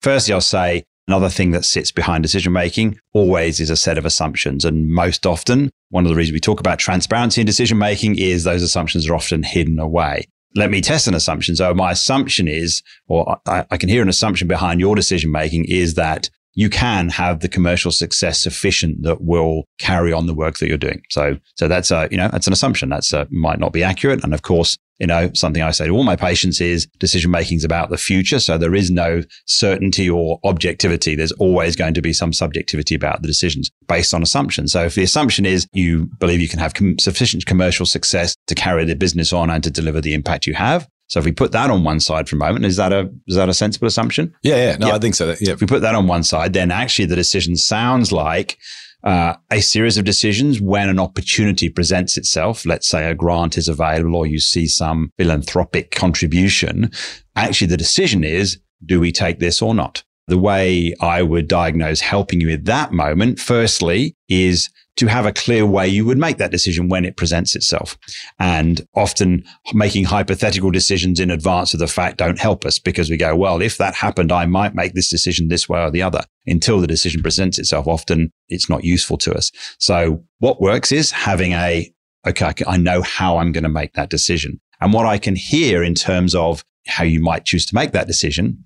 Firstly, 0.00 0.32
I'll 0.32 0.40
say 0.40 0.84
another 1.08 1.30
thing 1.30 1.50
that 1.52 1.64
sits 1.64 1.90
behind 1.90 2.22
decision 2.22 2.52
making 2.52 3.00
always 3.14 3.58
is 3.58 3.70
a 3.70 3.76
set 3.76 3.98
of 3.98 4.04
assumptions. 4.04 4.64
And 4.64 4.88
most 4.88 5.26
often, 5.26 5.70
one 5.88 6.04
of 6.04 6.10
the 6.10 6.14
reasons 6.14 6.34
we 6.34 6.40
talk 6.40 6.60
about 6.60 6.78
transparency 6.78 7.40
in 7.40 7.46
decision 7.46 7.78
making 7.78 8.18
is 8.18 8.44
those 8.44 8.62
assumptions 8.62 9.08
are 9.08 9.14
often 9.14 9.42
hidden 9.42 9.80
away. 9.80 10.26
Let 10.54 10.70
me 10.70 10.80
test 10.80 11.06
an 11.08 11.14
assumption. 11.14 11.56
So 11.56 11.74
my 11.74 11.92
assumption 11.92 12.46
is, 12.46 12.82
or 13.08 13.38
I, 13.46 13.64
I 13.70 13.76
can 13.76 13.88
hear 13.88 14.02
an 14.02 14.08
assumption 14.08 14.48
behind 14.48 14.80
your 14.80 14.94
decision 14.94 15.32
making 15.32 15.64
is 15.64 15.94
that 15.94 16.30
you 16.54 16.68
can 16.68 17.08
have 17.10 17.40
the 17.40 17.48
commercial 17.48 17.90
success 17.90 18.42
sufficient 18.42 19.02
that 19.02 19.22
will 19.22 19.64
carry 19.78 20.12
on 20.12 20.26
the 20.26 20.34
work 20.34 20.58
that 20.58 20.68
you're 20.68 20.76
doing. 20.76 21.02
So, 21.10 21.38
so 21.54 21.68
that's 21.68 21.90
a, 21.90 22.08
you 22.10 22.16
know, 22.16 22.28
that's 22.28 22.46
an 22.46 22.52
assumption. 22.52 22.88
That's 22.88 23.12
a, 23.12 23.26
might 23.30 23.60
not 23.60 23.72
be 23.72 23.84
accurate. 23.84 24.24
And 24.24 24.34
of 24.34 24.42
course, 24.42 24.76
you 24.98 25.06
know, 25.06 25.30
something 25.34 25.62
I 25.62 25.70
say 25.70 25.86
to 25.86 25.92
all 25.92 26.04
my 26.04 26.16
patients 26.16 26.60
is 26.60 26.86
decision 26.98 27.30
making 27.30 27.58
is 27.58 27.64
about 27.64 27.90
the 27.90 27.96
future. 27.96 28.40
So 28.40 28.58
there 28.58 28.74
is 28.74 28.90
no 28.90 29.22
certainty 29.46 30.10
or 30.10 30.40
objectivity. 30.44 31.14
There's 31.14 31.32
always 31.32 31.76
going 31.76 31.94
to 31.94 32.02
be 32.02 32.12
some 32.12 32.32
subjectivity 32.32 32.94
about 32.94 33.22
the 33.22 33.28
decisions 33.28 33.70
based 33.86 34.12
on 34.12 34.22
assumptions. 34.22 34.72
So 34.72 34.84
if 34.84 34.94
the 34.94 35.04
assumption 35.04 35.46
is 35.46 35.66
you 35.72 36.10
believe 36.18 36.40
you 36.40 36.48
can 36.48 36.58
have 36.58 36.74
com- 36.74 36.98
sufficient 36.98 37.46
commercial 37.46 37.86
success 37.86 38.36
to 38.46 38.54
carry 38.54 38.84
the 38.84 38.96
business 38.96 39.32
on 39.32 39.50
and 39.50 39.62
to 39.64 39.70
deliver 39.70 40.00
the 40.00 40.14
impact 40.14 40.46
you 40.46 40.54
have, 40.54 40.88
so 41.08 41.18
if 41.18 41.24
we 41.24 41.32
put 41.32 41.52
that 41.52 41.70
on 41.70 41.84
one 41.84 42.00
side 42.00 42.28
for 42.28 42.36
a 42.36 42.38
moment, 42.38 42.66
is 42.66 42.76
that 42.76 42.92
a 42.92 43.10
is 43.26 43.36
that 43.36 43.48
a 43.48 43.54
sensible 43.54 43.88
assumption? 43.88 44.34
Yeah, 44.42 44.56
yeah, 44.56 44.76
no, 44.76 44.88
yeah. 44.88 44.94
I 44.94 44.98
think 44.98 45.14
so. 45.14 45.34
Yeah. 45.40 45.52
If 45.52 45.60
we 45.62 45.66
put 45.66 45.80
that 45.80 45.94
on 45.94 46.06
one 46.06 46.22
side, 46.22 46.52
then 46.52 46.70
actually 46.70 47.06
the 47.06 47.16
decision 47.16 47.56
sounds 47.56 48.12
like 48.12 48.58
uh, 49.04 49.34
a 49.50 49.60
series 49.60 49.96
of 49.96 50.04
decisions 50.04 50.60
when 50.60 50.88
an 50.88 50.98
opportunity 50.98 51.68
presents 51.68 52.16
itself. 52.16 52.66
Let's 52.66 52.88
say 52.88 53.08
a 53.08 53.14
grant 53.14 53.56
is 53.56 53.68
available, 53.68 54.16
or 54.16 54.26
you 54.26 54.40
see 54.40 54.66
some 54.66 55.12
philanthropic 55.18 55.90
contribution. 55.90 56.90
Actually, 57.36 57.68
the 57.68 57.76
decision 57.76 58.24
is: 58.24 58.58
do 58.84 59.00
we 59.00 59.12
take 59.12 59.38
this 59.38 59.62
or 59.62 59.74
not? 59.74 60.02
The 60.26 60.38
way 60.38 60.94
I 61.00 61.22
would 61.22 61.48
diagnose 61.48 62.00
helping 62.00 62.40
you 62.40 62.50
at 62.50 62.66
that 62.66 62.92
moment, 62.92 63.40
firstly, 63.40 64.14
is 64.28 64.68
to 64.98 65.06
have 65.06 65.26
a 65.26 65.32
clear 65.32 65.64
way 65.64 65.86
you 65.86 66.04
would 66.04 66.18
make 66.18 66.38
that 66.38 66.50
decision 66.50 66.88
when 66.88 67.04
it 67.04 67.16
presents 67.16 67.54
itself. 67.54 67.96
And 68.38 68.86
often 68.94 69.44
making 69.72 70.04
hypothetical 70.04 70.70
decisions 70.70 71.20
in 71.20 71.30
advance 71.30 71.72
of 71.72 71.80
the 71.80 71.86
fact 71.86 72.18
don't 72.18 72.38
help 72.38 72.64
us 72.64 72.78
because 72.80 73.08
we 73.08 73.16
go, 73.16 73.36
well, 73.36 73.62
if 73.62 73.78
that 73.78 73.94
happened, 73.94 74.32
I 74.32 74.46
might 74.46 74.74
make 74.74 74.94
this 74.94 75.08
decision 75.08 75.48
this 75.48 75.68
way 75.68 75.80
or 75.80 75.90
the 75.90 76.02
other 76.02 76.22
until 76.46 76.80
the 76.80 76.86
decision 76.88 77.22
presents 77.22 77.58
itself. 77.58 77.86
Often 77.86 78.32
it's 78.48 78.68
not 78.68 78.84
useful 78.84 79.16
to 79.18 79.34
us. 79.34 79.52
So 79.78 80.24
what 80.40 80.60
works 80.60 80.90
is 80.90 81.12
having 81.12 81.52
a, 81.52 81.92
okay, 82.26 82.52
I 82.66 82.76
know 82.76 83.02
how 83.02 83.38
I'm 83.38 83.52
going 83.52 83.64
to 83.64 83.70
make 83.70 83.92
that 83.92 84.10
decision. 84.10 84.60
And 84.80 84.92
what 84.92 85.06
I 85.06 85.18
can 85.18 85.36
hear 85.36 85.82
in 85.82 85.94
terms 85.94 86.34
of 86.34 86.64
how 86.88 87.04
you 87.04 87.20
might 87.20 87.44
choose 87.44 87.66
to 87.66 87.74
make 87.74 87.92
that 87.92 88.06
decision 88.08 88.64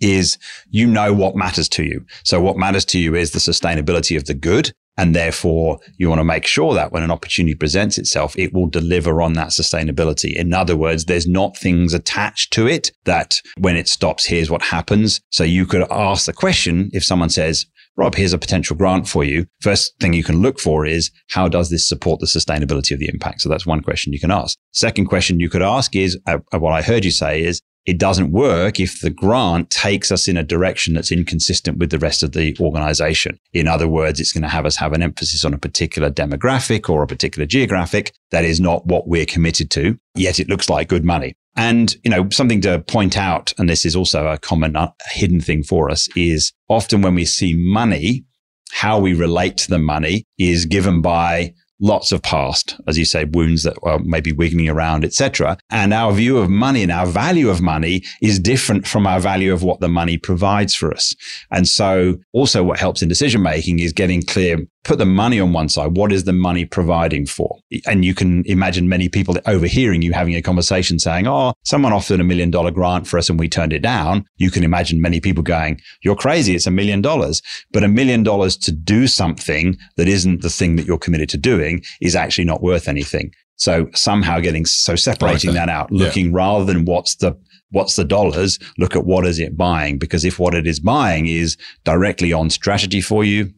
is 0.00 0.36
you 0.68 0.86
know 0.86 1.14
what 1.14 1.36
matters 1.36 1.68
to 1.70 1.84
you. 1.84 2.04
So 2.24 2.40
what 2.40 2.56
matters 2.56 2.84
to 2.86 2.98
you 2.98 3.14
is 3.14 3.30
the 3.30 3.38
sustainability 3.38 4.16
of 4.16 4.24
the 4.24 4.34
good. 4.34 4.72
And 4.96 5.14
therefore 5.14 5.80
you 5.98 6.08
want 6.08 6.20
to 6.20 6.24
make 6.24 6.46
sure 6.46 6.74
that 6.74 6.92
when 6.92 7.02
an 7.02 7.10
opportunity 7.10 7.54
presents 7.54 7.98
itself, 7.98 8.36
it 8.38 8.52
will 8.52 8.66
deliver 8.66 9.20
on 9.20 9.34
that 9.34 9.48
sustainability. 9.48 10.34
In 10.34 10.52
other 10.52 10.76
words, 10.76 11.04
there's 11.04 11.26
not 11.26 11.56
things 11.56 11.94
attached 11.94 12.52
to 12.54 12.66
it 12.66 12.92
that 13.04 13.40
when 13.58 13.76
it 13.76 13.88
stops, 13.88 14.26
here's 14.26 14.50
what 14.50 14.62
happens. 14.62 15.20
So 15.30 15.44
you 15.44 15.66
could 15.66 15.86
ask 15.90 16.26
the 16.26 16.32
question 16.32 16.90
if 16.92 17.04
someone 17.04 17.30
says, 17.30 17.66
Rob, 17.96 18.14
here's 18.14 18.34
a 18.34 18.38
potential 18.38 18.76
grant 18.76 19.08
for 19.08 19.24
you. 19.24 19.46
First 19.62 19.94
thing 20.00 20.12
you 20.12 20.24
can 20.24 20.42
look 20.42 20.60
for 20.60 20.84
is 20.84 21.10
how 21.30 21.48
does 21.48 21.70
this 21.70 21.88
support 21.88 22.20
the 22.20 22.26
sustainability 22.26 22.92
of 22.92 22.98
the 22.98 23.08
impact? 23.08 23.40
So 23.40 23.48
that's 23.48 23.66
one 23.66 23.80
question 23.80 24.12
you 24.12 24.20
can 24.20 24.30
ask. 24.30 24.58
Second 24.72 25.06
question 25.06 25.40
you 25.40 25.48
could 25.48 25.62
ask 25.62 25.96
is 25.96 26.18
uh, 26.26 26.38
what 26.52 26.72
I 26.72 26.82
heard 26.82 27.06
you 27.06 27.10
say 27.10 27.42
is 27.42 27.62
it 27.86 27.98
doesn't 27.98 28.32
work 28.32 28.80
if 28.80 29.00
the 29.00 29.10
grant 29.10 29.70
takes 29.70 30.10
us 30.10 30.26
in 30.26 30.36
a 30.36 30.42
direction 30.42 30.94
that's 30.94 31.12
inconsistent 31.12 31.78
with 31.78 31.90
the 31.90 31.98
rest 31.98 32.22
of 32.22 32.32
the 32.32 32.56
organization. 32.60 33.38
In 33.52 33.68
other 33.68 33.88
words, 33.88 34.18
it's 34.20 34.32
going 34.32 34.42
to 34.42 34.48
have 34.48 34.66
us 34.66 34.76
have 34.76 34.92
an 34.92 35.02
emphasis 35.02 35.44
on 35.44 35.54
a 35.54 35.58
particular 35.58 36.10
demographic 36.10 36.90
or 36.90 37.02
a 37.02 37.06
particular 37.06 37.46
geographic 37.46 38.12
that 38.32 38.44
is 38.44 38.60
not 38.60 38.86
what 38.86 39.06
we're 39.06 39.24
committed 39.24 39.70
to, 39.70 39.98
yet 40.16 40.40
it 40.40 40.48
looks 40.48 40.68
like 40.68 40.88
good 40.88 41.04
money. 41.04 41.36
And, 41.54 41.96
you 42.04 42.10
know, 42.10 42.28
something 42.30 42.60
to 42.62 42.80
point 42.80 43.16
out, 43.16 43.54
and 43.56 43.68
this 43.68 43.86
is 43.86 43.96
also 43.96 44.26
a 44.26 44.36
common 44.36 44.76
uh, 44.76 44.90
hidden 45.06 45.40
thing 45.40 45.62
for 45.62 45.88
us 45.88 46.08
is 46.14 46.52
often 46.68 47.00
when 47.00 47.14
we 47.14 47.24
see 47.24 47.54
money, 47.56 48.24
how 48.72 48.98
we 48.98 49.14
relate 49.14 49.56
to 49.58 49.70
the 49.70 49.78
money 49.78 50.24
is 50.38 50.66
given 50.66 51.00
by 51.00 51.54
lots 51.80 52.12
of 52.12 52.22
past, 52.22 52.78
as 52.86 52.96
you 52.96 53.04
say, 53.04 53.24
wounds 53.24 53.62
that 53.62 53.76
are 53.82 53.98
maybe 53.98 54.32
wiggling 54.32 54.68
around, 54.68 55.04
etc. 55.04 55.58
And 55.70 55.92
our 55.92 56.12
view 56.12 56.38
of 56.38 56.48
money 56.48 56.82
and 56.82 56.92
our 56.92 57.06
value 57.06 57.50
of 57.50 57.60
money 57.60 58.02
is 58.22 58.38
different 58.38 58.86
from 58.86 59.06
our 59.06 59.20
value 59.20 59.52
of 59.52 59.62
what 59.62 59.80
the 59.80 59.88
money 59.88 60.16
provides 60.16 60.74
for 60.74 60.92
us. 60.92 61.14
And 61.50 61.68
so 61.68 62.16
also 62.32 62.62
what 62.62 62.78
helps 62.78 63.02
in 63.02 63.08
decision 63.08 63.42
making 63.42 63.80
is 63.80 63.92
getting 63.92 64.22
clear 64.22 64.58
put 64.86 64.98
the 64.98 65.04
money 65.04 65.40
on 65.40 65.52
one 65.52 65.68
side. 65.68 65.96
What 65.96 66.12
is 66.12 66.24
the 66.24 66.32
money 66.32 66.64
providing 66.64 67.26
for? 67.26 67.58
And 67.86 68.04
you 68.04 68.14
can 68.14 68.44
imagine 68.46 68.88
many 68.88 69.08
people 69.08 69.36
overhearing 69.46 70.00
you 70.00 70.12
having 70.12 70.36
a 70.36 70.42
conversation 70.42 70.98
saying, 70.98 71.26
Oh, 71.26 71.52
someone 71.64 71.92
offered 71.92 72.20
a 72.20 72.24
million 72.24 72.50
dollar 72.50 72.70
grant 72.70 73.06
for 73.06 73.18
us 73.18 73.28
and 73.28 73.38
we 73.38 73.48
turned 73.48 73.72
it 73.72 73.82
down. 73.82 74.24
You 74.36 74.50
can 74.50 74.62
imagine 74.62 75.00
many 75.00 75.20
people 75.20 75.42
going, 75.42 75.80
You're 76.02 76.16
crazy. 76.16 76.54
It's 76.54 76.68
a 76.68 76.70
million 76.70 77.02
dollars. 77.02 77.42
But 77.72 77.82
a 77.82 77.88
million 77.88 78.22
dollars 78.22 78.56
to 78.58 78.72
do 78.72 79.06
something 79.08 79.76
that 79.96 80.08
isn't 80.08 80.42
the 80.42 80.50
thing 80.50 80.76
that 80.76 80.86
you're 80.86 80.98
committed 80.98 81.28
to 81.30 81.36
doing 81.36 81.82
is 82.00 82.14
actually 82.14 82.44
not 82.44 82.62
worth 82.62 82.88
anything. 82.88 83.32
So 83.56 83.88
somehow 83.94 84.38
getting 84.40 84.66
so 84.66 84.94
separating 84.94 85.54
that 85.54 85.68
out, 85.68 85.90
looking 85.90 86.26
yeah. 86.26 86.36
rather 86.36 86.64
than 86.64 86.84
what's 86.84 87.16
the 87.16 87.36
what's 87.70 87.96
the 87.96 88.04
dollars, 88.04 88.58
look 88.78 88.94
at 88.94 89.04
what 89.04 89.26
is 89.26 89.40
it 89.40 89.56
buying? 89.56 89.98
Because 89.98 90.24
if 90.24 90.38
what 90.38 90.54
it 90.54 90.66
is 90.66 90.78
buying 90.78 91.26
is 91.26 91.56
directly 91.84 92.32
on 92.32 92.50
strategy 92.50 93.00
for 93.00 93.24
you, 93.24 93.52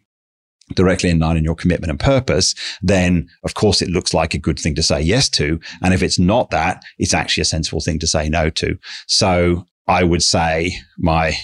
directly 0.74 1.11
in 1.11 1.18
line 1.18 1.37
in 1.37 1.44
your 1.44 1.54
commitment 1.54 1.90
and 1.90 2.00
purpose, 2.00 2.54
then 2.83 3.28
of 3.44 3.54
course 3.54 3.83
it 3.83 3.88
looks 3.88 4.14
like 4.14 4.35
a 4.35 4.38
good 4.38 4.59
thing 4.59 4.74
to 4.74 4.83
say 4.83 5.00
yes 5.00 5.28
to. 5.31 5.61
And 5.83 5.94
if 5.94 6.02
it's 6.02 6.18
not 6.18 6.50
that, 6.50 6.83
it's 6.98 7.14
actually 7.14 7.42
a 7.42 7.46
sensible 7.46 7.81
thing 7.81 7.98
to 8.00 8.07
say 8.07 8.28
no 8.28 8.50
to. 8.50 8.78
So 9.07 9.66
I 9.87 10.04
would 10.04 10.22
say 10.22 10.76
my 10.98 11.35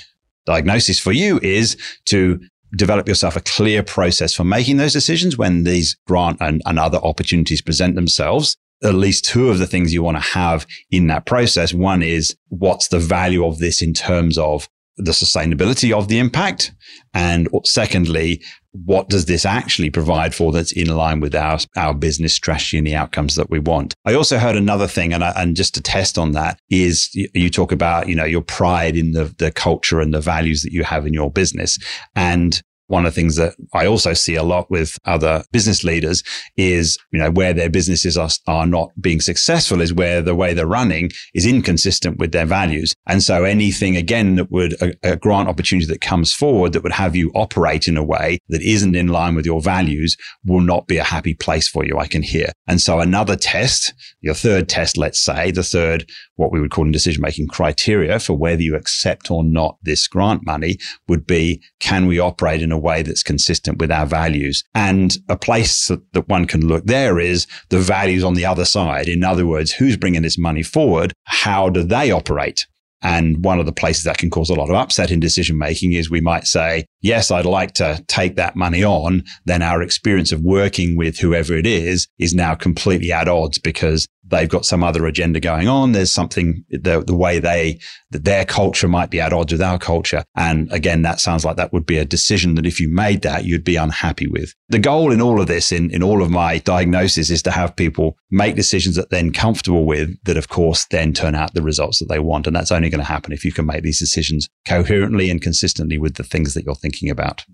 diagnosis 0.47 0.99
for 0.99 1.13
you 1.13 1.41
is 1.43 1.77
to 2.07 2.41
develop 2.77 3.09
yourself 3.09 3.37
a 3.37 3.41
clear 3.41 3.83
process 3.83 4.35
for 4.35 4.45
making 4.45 4.77
those 4.77 4.93
decisions 4.93 5.39
when 5.39 5.65
these 5.65 5.97
grant 6.07 6.39
and, 6.41 6.61
and 6.67 6.79
other 6.79 6.99
opportunities 6.99 7.63
present 7.63 7.95
themselves 7.95 8.57
at 8.83 8.95
least 8.95 9.25
two 9.25 9.49
of 9.49 9.59
the 9.59 9.67
things 9.67 9.95
you 9.95 10.03
want 10.03 10.17
to 10.17 10.23
have 10.23 10.67
in 10.91 11.07
that 11.07 11.27
process. 11.27 11.73
One 11.73 12.03
is 12.03 12.37
what's 12.49 12.89
the 12.89 12.99
value 12.99 13.47
of 13.47 13.59
this 13.59 13.81
in 13.81 13.95
terms 13.95 14.37
of 14.37 14.69
the 14.97 15.13
sustainability 15.13 15.93
of 15.93 16.09
the 16.09 16.19
impact? 16.19 16.73
And 17.13 17.49
secondly, 17.65 18.43
what 18.73 19.09
does 19.09 19.27
this 19.27 19.47
actually 19.47 19.91
provide 19.91 20.35
for 20.35 20.51
that's 20.51 20.73
in 20.73 20.89
line 20.89 21.21
with 21.21 21.35
our, 21.35 21.59
our 21.77 21.95
business 21.95 22.35
strategy 22.35 22.77
and 22.77 22.87
the 22.87 22.97
outcomes 22.97 23.37
that 23.37 23.51
we 23.51 23.61
want? 23.61 23.95
I 24.05 24.15
also 24.15 24.39
heard 24.39 24.57
another 24.57 24.89
thing, 24.89 25.13
and, 25.13 25.23
I, 25.23 25.33
and 25.37 25.57
just 25.57 25.75
to 25.75 25.81
test 25.81 26.19
on 26.19 26.33
that 26.33 26.59
is 26.71 27.09
you, 27.15 27.29
you 27.35 27.51
talk 27.51 27.71
about, 27.71 28.09
you 28.09 28.17
know, 28.17 28.25
your 28.25 28.43
pride 28.43 28.97
in 28.97 29.13
the, 29.13 29.33
the 29.39 29.53
culture 29.53 30.01
and 30.01 30.13
the 30.13 30.21
values 30.21 30.63
that 30.63 30.73
you 30.73 30.83
have 30.83 31.07
in 31.07 31.15
your 31.15 31.31
business. 31.31 31.79
And 32.17 32.61
one 32.89 33.07
of 33.07 33.15
the 33.15 33.21
things 33.21 33.37
that 33.37 33.55
I 33.73 33.87
also 33.87 34.13
see 34.13 34.35
a 34.35 34.43
lot 34.43 34.71
with 34.71 34.99
other 35.05 35.45
business 35.53 35.85
leaders 35.85 36.23
is, 36.57 36.99
you 37.13 37.19
know, 37.19 37.31
where 37.31 37.53
their 37.53 37.71
businesses 37.71 38.17
are, 38.17 38.29
are 38.47 38.67
not 38.67 38.91
being 39.01 39.21
successful 39.21 39.81
is 39.81 39.93
where 39.93 40.21
the 40.21 40.35
way 40.35 40.55
they're 40.55 40.67
running 40.67 41.11
is 41.35 41.47
inconsistent 41.47 42.19
with 42.19 42.33
their 42.33 42.47
values. 42.47 42.95
And 43.07 43.23
so 43.23 43.45
anything 43.45 43.97
again 43.97 44.37
that 44.37 44.51
would 44.51 44.75
a, 44.83 44.95
a 45.03 45.17
grant 45.17 45.49
opportunity 45.49 45.87
that 45.87 46.01
comes 46.01 46.33
forward 46.33 46.73
that 46.73 46.83
would 46.83 46.93
have 46.93 47.17
you 47.17 47.31
operate 47.35 47.89
in 47.89 47.97
a 47.97 48.05
way 48.05 48.39
that 48.49 48.63
isn't 48.63 48.95
in 48.95 49.09
line 49.09 49.35
with 49.35 49.47
your 49.47 49.61
values 49.61 50.17
will 50.45 50.61
not 50.61 50.87
be 50.87 50.99
a 50.99 51.05
happy 51.05 51.35
place 51.35 51.69
for 51.69 51.85
you. 51.85 51.99
I 51.99 52.07
can 52.07 52.23
hear. 52.23 52.53
And 52.67 52.81
so 52.81 53.01
another 53.01 53.37
test, 53.37 53.95
your 54.21 54.35
third 54.35 54.69
test, 54.69 54.97
let's 54.97 55.21
say 55.21 55.51
the 55.51 55.63
third, 55.63 56.11
what 56.37 56.53
we 56.53 56.61
would 56.61 56.71
call 56.71 56.85
in 56.85 56.93
decision 56.93 57.23
making 57.23 57.49
criteria 57.49 58.19
for 58.19 58.37
whether 58.37 58.63
you 58.63 58.77
accept 58.77 59.31
or 59.31 59.45
not 59.45 59.79
this 59.83 60.07
grant 60.09 60.45
money 60.45 60.77
would 61.09 61.27
be, 61.27 61.63
can 61.81 62.07
we 62.07 62.19
operate 62.19 62.63
in 62.63 62.73
a 62.73 62.79
way 62.85 63.03
that's 63.03 63.25
consistent 63.25 63.79
with 63.79 63.91
our 63.91 64.07
values. 64.07 64.63
And 64.75 65.17
a 65.29 65.37
place 65.37 65.89
that 65.89 66.29
one 66.29 66.47
can 66.47 66.69
look 66.69 66.85
there 66.85 67.19
is 67.19 67.47
the 67.71 67.81
values 67.81 68.23
on 68.23 68.35
the 68.35 68.47
other 68.47 68.65
side. 68.65 69.09
In 69.09 69.25
other 69.25 69.47
words, 69.47 69.73
who's 69.73 69.97
bringing 69.97 70.23
this 70.23 70.39
money 70.39 70.63
forward? 70.63 71.13
How 71.25 71.69
do 71.69 71.83
they 71.83 72.13
operate? 72.13 72.67
And 73.03 73.45
one 73.45 73.61
of 73.61 73.67
the 73.67 73.73
places 73.73 74.05
that 74.05 74.17
can 74.17 74.31
cause 74.31 74.49
a 74.49 74.55
lot 74.55 74.71
of 74.71 74.77
upset 74.77 75.11
in 75.11 75.21
decision 75.21 75.59
making 75.59 75.93
is 75.93 76.11
we 76.11 76.23
might 76.23 76.47
say, 76.47 76.87
yes, 77.05 77.31
I'd 77.31 77.45
like 77.45 77.75
to 77.75 78.03
take 78.09 78.35
that 78.37 78.57
money 78.57 78.83
on. 78.83 79.23
Then 79.45 79.63
our 79.63 79.83
experience 79.83 80.33
of 80.33 80.41
working 80.41 80.97
with 80.97 81.19
whoever 81.19 81.55
it 81.57 81.67
is 81.67 82.09
is 82.19 82.35
now 82.35 82.55
completely 82.55 83.13
at 83.13 83.29
odds 83.29 83.59
because 83.59 84.09
they've 84.27 84.49
got 84.49 84.65
some 84.65 84.83
other 84.83 85.07
agenda 85.07 85.39
going 85.39 85.69
on. 85.69 85.93
There's 85.93 86.11
something, 86.11 86.65
the, 86.71 87.05
the 87.07 87.15
way 87.15 87.39
they, 87.39 87.79
that 88.11 88.25
their 88.25 88.45
culture 88.45 88.89
might 88.89 89.11
be 89.11 89.21
at 89.21 89.33
odds 89.33 89.53
with 89.53 89.61
our 89.61 89.79
culture. 89.79 90.25
And 90.37 90.73
again, 90.73 91.03
that 91.03 91.21
sounds 91.21 91.45
like 91.45 91.57
that 91.57 91.73
would 91.73 91.87
be 91.87 91.99
a 91.99 92.05
decision 92.05 92.55
that 92.55 92.67
if 92.67 92.81
you 92.81 92.89
made 92.89 93.23
that, 93.23 93.45
you'd 93.45 93.65
be 93.65 93.77
unhappy 93.77 94.27
with. 94.27 94.55
The 94.71 94.79
goal 94.79 95.13
in 95.13 95.21
all 95.21 95.41
of 95.41 95.47
this, 95.47 95.71
in, 95.73 95.91
in 95.91 96.03
all 96.03 96.23
of 96.23 96.31
my 96.31 96.59
diagnosis 96.59 97.31
is 97.31 97.43
to 97.43 97.51
have 97.51 97.77
people 97.77 98.17
make 98.31 98.57
decisions 98.57 98.97
that 98.97 99.11
they're 99.11 99.31
comfortable 99.31 99.85
with 99.85 100.11
that 100.25 100.37
of 100.37 100.49
course 100.49 100.87
then 100.91 101.13
turn 101.13 101.35
out 101.35 101.55
the 101.55 101.63
results 101.63 101.99
that 101.99 102.07
they 102.07 102.19
want. 102.19 102.47
And 102.47 102.57
that's 102.57 102.73
only 102.73 102.91
going 102.91 103.01
to 103.01 103.05
happen 103.05 103.33
if 103.33 103.45
you 103.45 103.53
can 103.53 103.67
make 103.67 103.83
these 103.83 103.99
decisions 103.99 104.49
coherently 104.67 105.31
and 105.31 105.41
consistently 105.41 105.99
with 105.99 106.15
the 106.15 106.25
things 106.25 106.55
that 106.55 106.65
you're 106.65 106.75
thinking 106.75 106.94
about. 107.11 107.45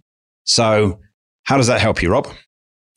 So 0.45 1.01
how 1.45 1.57
does 1.57 1.67
that 1.69 1.81
help 1.81 2.03
you, 2.03 2.11
Rob? 2.11 2.29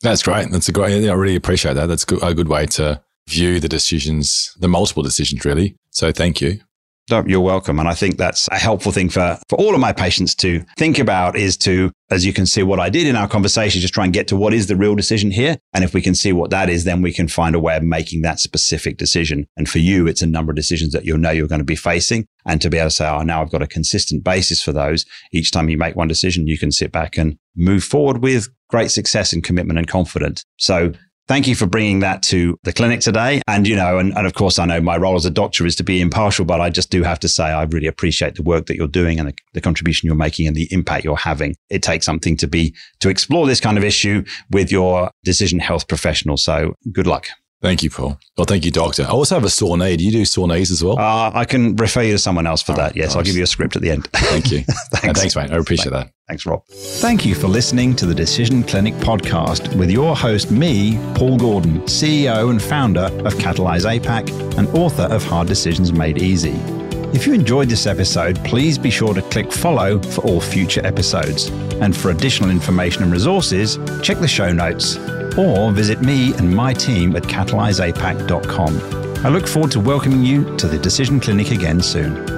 That's 0.02 0.22
great. 0.22 0.50
That's 0.50 0.68
a 0.68 0.72
great, 0.72 1.08
I 1.08 1.12
really 1.14 1.36
appreciate 1.36 1.74
that. 1.74 1.86
That's 1.86 2.04
a 2.04 2.34
good 2.34 2.48
way 2.48 2.66
to 2.66 3.02
view 3.28 3.58
the 3.58 3.68
decisions, 3.68 4.54
the 4.58 4.68
multiple 4.68 5.02
decisions, 5.02 5.44
really. 5.44 5.76
So 5.90 6.12
thank 6.12 6.40
you. 6.40 6.60
You're 7.10 7.40
welcome. 7.40 7.78
And 7.78 7.86
I 7.86 7.92
think 7.92 8.16
that's 8.16 8.48
a 8.48 8.56
helpful 8.56 8.90
thing 8.90 9.10
for, 9.10 9.38
for 9.50 9.58
all 9.58 9.74
of 9.74 9.80
my 9.80 9.92
patients 9.92 10.34
to 10.36 10.64
think 10.78 10.98
about 10.98 11.36
is 11.36 11.56
to, 11.58 11.92
as 12.10 12.24
you 12.24 12.32
can 12.32 12.46
see, 12.46 12.62
what 12.62 12.80
I 12.80 12.88
did 12.88 13.06
in 13.06 13.14
our 13.14 13.28
conversation, 13.28 13.82
just 13.82 13.92
try 13.92 14.04
and 14.04 14.12
get 14.12 14.26
to 14.28 14.36
what 14.36 14.54
is 14.54 14.68
the 14.68 14.76
real 14.76 14.94
decision 14.94 15.30
here. 15.30 15.58
And 15.74 15.84
if 15.84 15.92
we 15.92 16.00
can 16.00 16.14
see 16.14 16.32
what 16.32 16.48
that 16.50 16.70
is, 16.70 16.84
then 16.84 17.02
we 17.02 17.12
can 17.12 17.28
find 17.28 17.54
a 17.54 17.60
way 17.60 17.76
of 17.76 17.82
making 17.82 18.22
that 18.22 18.40
specific 18.40 18.96
decision. 18.96 19.46
And 19.54 19.68
for 19.68 19.80
you, 19.80 20.06
it's 20.06 20.22
a 20.22 20.26
number 20.26 20.50
of 20.50 20.56
decisions 20.56 20.92
that 20.94 21.04
you'll 21.04 21.18
know 21.18 21.30
you're 21.30 21.46
going 21.46 21.58
to 21.58 21.64
be 21.64 21.76
facing. 21.76 22.26
And 22.46 22.60
to 22.62 22.70
be 22.70 22.78
able 22.78 22.88
to 22.88 22.96
say, 22.96 23.08
oh, 23.08 23.22
now 23.22 23.42
I've 23.42 23.52
got 23.52 23.62
a 23.62 23.66
consistent 23.66 24.24
basis 24.24 24.62
for 24.62 24.72
those. 24.72 25.04
Each 25.32 25.50
time 25.50 25.68
you 25.68 25.78
make 25.78 25.96
one 25.96 26.08
decision, 26.08 26.46
you 26.46 26.58
can 26.58 26.72
sit 26.72 26.90
back 26.90 27.18
and 27.18 27.36
move 27.54 27.84
forward 27.84 28.22
with 28.22 28.48
great 28.68 28.90
success 28.90 29.32
and 29.32 29.44
commitment 29.44 29.78
and 29.78 29.88
confidence. 29.88 30.44
So 30.58 30.92
Thank 31.26 31.48
you 31.48 31.54
for 31.54 31.66
bringing 31.66 32.00
that 32.00 32.22
to 32.24 32.58
the 32.64 32.72
clinic 32.72 33.00
today. 33.00 33.40
And, 33.48 33.66
you 33.66 33.76
know, 33.76 33.98
and, 33.98 34.14
and 34.16 34.26
of 34.26 34.34
course, 34.34 34.58
I 34.58 34.66
know 34.66 34.80
my 34.80 34.98
role 34.98 35.16
as 35.16 35.24
a 35.24 35.30
doctor 35.30 35.64
is 35.64 35.74
to 35.76 35.84
be 35.84 36.02
impartial, 36.02 36.44
but 36.44 36.60
I 36.60 36.68
just 36.68 36.90
do 36.90 37.02
have 37.02 37.18
to 37.20 37.28
say, 37.28 37.44
I 37.44 37.62
really 37.62 37.86
appreciate 37.86 38.34
the 38.34 38.42
work 38.42 38.66
that 38.66 38.76
you're 38.76 38.86
doing 38.86 39.18
and 39.18 39.28
the, 39.28 39.34
the 39.54 39.60
contribution 39.62 40.06
you're 40.06 40.16
making 40.16 40.46
and 40.46 40.54
the 40.54 40.68
impact 40.70 41.04
you're 41.04 41.16
having. 41.16 41.56
It 41.70 41.82
takes 41.82 42.04
something 42.04 42.36
to 42.38 42.46
be, 42.46 42.74
to 43.00 43.08
explore 43.08 43.46
this 43.46 43.60
kind 43.60 43.78
of 43.78 43.84
issue 43.84 44.22
with 44.50 44.70
your 44.70 45.10
decision 45.24 45.60
health 45.60 45.88
professional. 45.88 46.36
So 46.36 46.74
good 46.92 47.06
luck. 47.06 47.28
Thank 47.62 47.82
you, 47.82 47.88
Paul. 47.88 48.18
Well, 48.36 48.44
thank 48.44 48.66
you, 48.66 48.70
Doctor. 48.70 49.04
I 49.04 49.10
also 49.10 49.36
have 49.36 49.44
a 49.44 49.48
sore 49.48 49.78
knee. 49.78 49.96
Do 49.96 50.04
you 50.04 50.12
do 50.12 50.26
sore 50.26 50.46
knees 50.46 50.70
as 50.70 50.84
well? 50.84 50.98
Uh, 50.98 51.30
I 51.32 51.46
can 51.46 51.74
refer 51.76 52.02
you 52.02 52.12
to 52.12 52.18
someone 52.18 52.46
else 52.46 52.60
for 52.60 52.72
oh, 52.72 52.76
that. 52.76 52.94
Yes, 52.94 53.08
nice. 53.08 53.16
I'll 53.16 53.22
give 53.22 53.36
you 53.36 53.42
a 53.42 53.46
script 53.46 53.74
at 53.74 53.80
the 53.80 53.90
end. 53.90 54.06
Thank 54.12 54.52
you. 54.52 54.60
thanks. 54.92 55.20
thanks, 55.20 55.34
mate. 55.34 55.50
I 55.50 55.56
appreciate 55.56 55.92
that. 55.92 56.10
Thanks, 56.28 56.46
Rob. 56.46 56.64
Thank 56.66 57.26
you 57.26 57.34
for 57.34 57.48
listening 57.48 57.94
to 57.96 58.06
the 58.06 58.14
Decision 58.14 58.62
Clinic 58.62 58.94
podcast 58.94 59.76
with 59.76 59.90
your 59.90 60.16
host, 60.16 60.50
me, 60.50 60.98
Paul 61.14 61.36
Gordon, 61.36 61.80
CEO 61.82 62.50
and 62.50 62.62
founder 62.62 63.10
of 63.26 63.34
Catalyze 63.34 63.84
APAC 63.84 64.30
and 64.56 64.66
author 64.68 65.02
of 65.02 65.22
Hard 65.22 65.48
Decisions 65.48 65.92
Made 65.92 66.22
Easy. 66.22 66.54
If 67.12 67.26
you 67.26 67.34
enjoyed 67.34 67.68
this 67.68 67.86
episode, 67.86 68.42
please 68.44 68.78
be 68.78 68.90
sure 68.90 69.12
to 69.12 69.20
click 69.22 69.52
follow 69.52 70.00
for 70.00 70.22
all 70.22 70.40
future 70.40 70.84
episodes. 70.84 71.48
And 71.80 71.94
for 71.94 72.10
additional 72.10 72.50
information 72.50 73.02
and 73.02 73.12
resources, 73.12 73.78
check 74.02 74.18
the 74.18 74.26
show 74.26 74.50
notes 74.50 74.96
or 75.36 75.72
visit 75.72 76.00
me 76.00 76.32
and 76.34 76.56
my 76.56 76.72
team 76.72 77.14
at 77.16 77.24
catalyzeapac.com. 77.24 79.26
I 79.26 79.28
look 79.28 79.46
forward 79.46 79.72
to 79.72 79.80
welcoming 79.80 80.24
you 80.24 80.56
to 80.56 80.66
the 80.66 80.78
Decision 80.78 81.20
Clinic 81.20 81.50
again 81.50 81.80
soon. 81.80 82.33